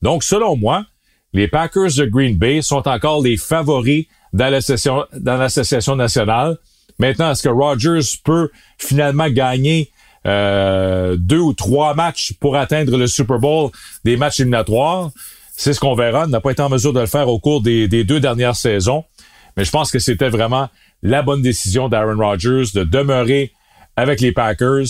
Donc, 0.00 0.22
selon 0.22 0.56
moi, 0.56 0.84
les 1.32 1.48
Packers 1.48 1.94
de 1.96 2.04
Green 2.04 2.36
Bay 2.36 2.60
sont 2.62 2.86
encore 2.86 3.22
les 3.22 3.36
favoris 3.36 4.06
dans 4.32 4.50
l'association 4.50 5.96
nationale. 5.96 6.58
Maintenant, 6.98 7.30
est-ce 7.30 7.42
que 7.42 7.48
Rodgers 7.48 8.00
peut 8.24 8.50
finalement 8.78 9.28
gagner 9.28 9.90
euh, 10.26 11.16
deux 11.18 11.38
ou 11.38 11.52
trois 11.52 11.94
matchs 11.94 12.34
pour 12.38 12.56
atteindre 12.56 12.96
le 12.96 13.06
Super 13.06 13.38
Bowl 13.38 13.70
des 14.04 14.16
matchs 14.16 14.40
éliminatoires? 14.40 15.10
C'est 15.56 15.74
ce 15.74 15.80
qu'on 15.80 15.94
verra. 15.94 16.26
N'a 16.26 16.40
pas 16.40 16.52
été 16.52 16.62
en 16.62 16.68
mesure 16.68 16.92
de 16.92 17.00
le 17.00 17.06
faire 17.06 17.28
au 17.28 17.38
cours 17.38 17.60
des, 17.60 17.88
deux 17.88 18.20
dernières 18.20 18.56
saisons. 18.56 19.04
Mais 19.56 19.64
je 19.64 19.70
pense 19.70 19.90
que 19.90 19.98
c'était 19.98 20.30
vraiment 20.30 20.68
la 21.02 21.22
bonne 21.22 21.42
décision 21.42 21.88
d'Aaron 21.88 22.16
Rodgers 22.16 22.64
de 22.74 22.84
demeurer 22.84 23.52
avec 23.96 24.20
les 24.20 24.32
Packers. 24.32 24.86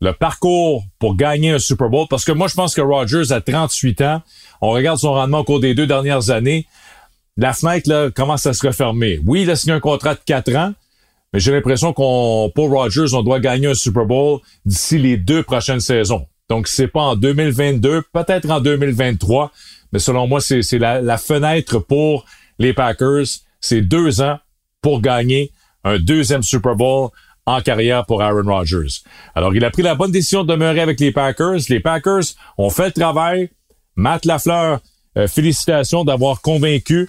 Le 0.00 0.12
parcours 0.12 0.84
pour 1.00 1.16
gagner 1.16 1.50
un 1.50 1.58
Super 1.58 1.88
Bowl, 1.88 2.06
parce 2.08 2.24
que 2.24 2.30
moi, 2.30 2.46
je 2.46 2.54
pense 2.54 2.74
que 2.74 2.80
Rodgers 2.80 3.32
a 3.32 3.40
38 3.40 4.00
ans. 4.02 4.22
On 4.60 4.70
regarde 4.70 4.98
son 4.98 5.12
rendement 5.12 5.40
au 5.40 5.44
cours 5.44 5.60
des 5.60 5.74
deux 5.74 5.88
dernières 5.88 6.30
années. 6.30 6.66
La 7.38 7.52
fenêtre 7.52 7.88
là, 7.88 8.10
commence 8.10 8.46
à 8.46 8.52
se 8.52 8.66
refermer. 8.66 9.20
Oui, 9.24 9.42
il 9.42 9.50
a 9.50 9.54
signé 9.54 9.72
un 9.72 9.80
contrat 9.80 10.14
de 10.14 10.20
quatre 10.26 10.54
ans, 10.56 10.74
mais 11.32 11.38
j'ai 11.38 11.52
l'impression 11.52 11.92
qu'on, 11.92 12.50
pour 12.52 12.68
Rodgers, 12.70 13.14
on 13.14 13.22
doit 13.22 13.38
gagner 13.38 13.68
un 13.68 13.74
Super 13.74 14.04
Bowl 14.04 14.40
d'ici 14.66 14.98
les 14.98 15.16
deux 15.16 15.44
prochaines 15.44 15.78
saisons. 15.78 16.26
Donc, 16.48 16.66
c'est 16.66 16.88
pas 16.88 17.00
en 17.00 17.16
2022, 17.16 18.02
peut-être 18.12 18.50
en 18.50 18.60
2023, 18.60 19.52
mais 19.92 20.00
selon 20.00 20.26
moi, 20.26 20.40
c'est 20.40 20.78
la, 20.78 21.00
la 21.00 21.16
fenêtre 21.16 21.78
pour 21.78 22.24
les 22.58 22.72
Packers. 22.72 23.26
C'est 23.60 23.82
deux 23.82 24.20
ans 24.20 24.38
pour 24.82 25.00
gagner 25.00 25.52
un 25.84 25.98
deuxième 26.00 26.42
Super 26.42 26.74
Bowl 26.74 27.10
en 27.46 27.60
carrière 27.60 28.04
pour 28.04 28.20
Aaron 28.20 28.52
Rodgers. 28.52 29.02
Alors, 29.36 29.54
il 29.54 29.64
a 29.64 29.70
pris 29.70 29.82
la 29.82 29.94
bonne 29.94 30.10
décision 30.10 30.42
de 30.42 30.52
demeurer 30.52 30.80
avec 30.80 30.98
les 30.98 31.12
Packers. 31.12 31.60
Les 31.68 31.78
Packers 31.80 32.34
ont 32.58 32.70
fait 32.70 32.86
le 32.86 32.92
travail. 32.92 33.50
Matt 33.94 34.24
Lafleur, 34.24 34.80
euh, 35.16 35.28
félicitations 35.28 36.04
d'avoir 36.04 36.40
convaincu 36.40 37.08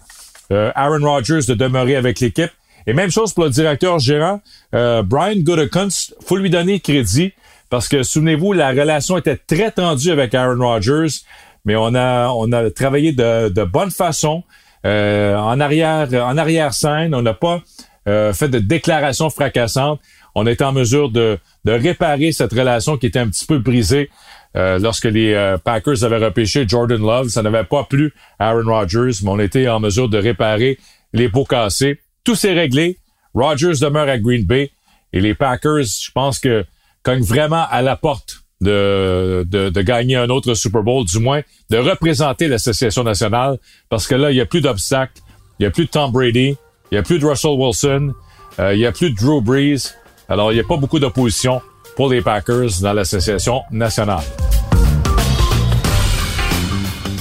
euh, 0.52 0.72
Aaron 0.76 1.06
Rodgers 1.06 1.42
de 1.48 1.54
demeurer 1.54 1.96
avec 1.96 2.20
l'équipe. 2.20 2.52
Et 2.88 2.94
même 2.94 3.12
chose 3.12 3.34
pour 3.34 3.44
le 3.44 3.50
directeur 3.50 4.00
gérant, 4.00 4.42
euh, 4.74 5.04
Brian 5.04 5.36
Gutekunst, 5.36 6.16
faut 6.26 6.38
lui 6.38 6.50
donner 6.50 6.80
crédit 6.80 7.34
parce 7.70 7.88
que 7.88 8.02
souvenez-vous, 8.02 8.54
la 8.54 8.70
relation 8.70 9.18
était 9.18 9.38
très 9.38 9.72
tendue 9.72 10.12
avec 10.12 10.34
Aaron 10.34 10.60
Rodgers, 10.60 11.22
mais 11.66 11.76
on 11.76 11.94
a 11.94 12.30
on 12.30 12.52
a 12.52 12.72
travaillé 12.72 13.12
de, 13.12 13.50
de 13.50 13.64
bonne 13.64 13.92
façon 13.92 14.44
euh, 14.86 15.36
en 15.36 15.60
arrière 15.60 16.08
en 16.14 16.38
arrière 16.38 16.74
scène. 16.74 17.14
On 17.14 17.22
n'a 17.22 17.34
pas 17.34 17.62
euh, 18.08 18.34
fait 18.34 18.50
de 18.50 18.60
déclarations 18.60 19.30
fracassantes. 19.30 20.00
On 20.36 20.46
est 20.46 20.62
en 20.62 20.72
mesure 20.72 21.10
de, 21.10 21.40
réparer 21.66 22.32
cette 22.32 22.52
relation 22.52 22.98
qui 22.98 23.08
était 23.08 23.20
un 23.20 23.28
petit 23.28 23.46
peu 23.46 23.60
brisée 23.60 24.10
euh, 24.56 24.80
lorsque 24.80 25.06
les 25.06 25.56
Packers 25.64 26.04
avaient 26.04 26.24
repêché 26.24 26.68
Jordan 26.68 27.02
Love. 27.02 27.30
Ça 27.30 27.44
n'avait 27.44 27.64
pas 27.64 27.84
plu 27.84 28.14
Aaron 28.40 28.66
Rodgers, 28.66 29.20
mais 29.24 29.30
on 29.30 29.40
était 29.40 29.68
en 29.68 29.80
mesure 29.80 30.10
de 30.10 30.18
réparer 30.18 30.80
les 31.14 31.30
pots 31.30 31.46
cassés. 31.46 32.00
Tout 32.24 32.36
s'est 32.36 32.54
réglé. 32.54 32.98
Rodgers 33.34 33.80
demeure 33.80 34.10
à 34.10 34.18
Green 34.18 34.46
Bay 34.46 34.72
et 35.14 35.22
les 35.22 35.34
Packers, 35.34 35.84
je 35.84 36.12
pense 36.12 36.40
que 36.40 36.66
cognent 37.04 37.24
vraiment 37.24 37.66
à 37.70 37.82
la 37.82 37.96
porte 37.96 38.44
de, 38.62 39.82
gagner 39.82 40.16
un 40.16 40.30
autre 40.30 40.54
Super 40.54 40.84
Bowl, 40.84 41.06
du 41.06 41.20
moins 41.20 41.42
de 41.70 41.78
représenter 41.78 42.48
l'association 42.48 43.04
nationale, 43.04 43.58
parce 43.90 44.08
que 44.08 44.16
là, 44.16 44.32
il 44.32 44.36
n'y 44.36 44.42
a 44.42 44.46
plus 44.46 44.62
d'obstacles, 44.62 45.22
il 45.60 45.64
n'y 45.64 45.68
a 45.68 45.72
plus 45.72 45.86
de 45.86 45.90
Tom 45.90 46.12
Brady, 46.12 46.56
il 46.92 46.94
n'y 46.94 46.98
a 46.98 47.04
plus 47.04 47.20
de 47.20 47.26
Russell 47.26 47.52
Wilson, 47.52 48.14
euh, 48.60 48.74
il 48.74 48.80
n'y 48.80 48.86
a 48.86 48.92
plus 48.92 49.12
de 49.12 49.16
Drew 49.16 49.42
Brees. 49.42 49.96
Alors, 50.30 50.52
il 50.52 50.56
n'y 50.56 50.62
a 50.62 50.64
pas 50.64 50.78
beaucoup 50.78 51.00
d'opposition 51.00 51.62
pour 51.96 52.10
les 52.10 52.22
Packers 52.22 52.82
dans 52.82 52.94
l'association 52.94 53.64
nationale. 53.72 54.24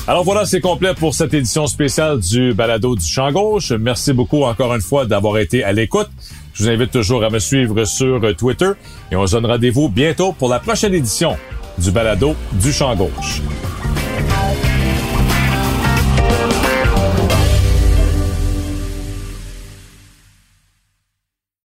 Alors 0.06 0.24
voilà, 0.24 0.46
c'est 0.46 0.60
complet 0.60 0.94
pour 0.94 1.14
cette 1.14 1.34
édition 1.34 1.66
spéciale 1.66 2.18
du 2.20 2.54
Balado 2.54 2.94
du 2.94 3.04
Champ 3.04 3.30
Gauche. 3.30 3.72
Merci 3.72 4.12
beaucoup 4.12 4.44
encore 4.44 4.74
une 4.74 4.80
fois 4.80 5.04
d'avoir 5.04 5.36
été 5.38 5.64
à 5.64 5.72
l'écoute. 5.72 6.08
Je 6.54 6.62
vous 6.62 6.70
invite 6.70 6.90
toujours 6.90 7.24
à 7.24 7.30
me 7.30 7.38
suivre 7.38 7.84
sur 7.84 8.20
Twitter 8.36 8.70
et 9.12 9.16
on 9.16 9.26
se 9.26 9.32
donne 9.32 9.46
rendez-vous 9.46 9.88
bientôt 9.90 10.32
pour 10.32 10.48
la 10.48 10.60
prochaine 10.60 10.94
édition 10.94 11.36
du 11.76 11.90
Balado 11.90 12.34
du 12.52 12.72
Champ 12.72 12.96
Gauche. 12.96 13.42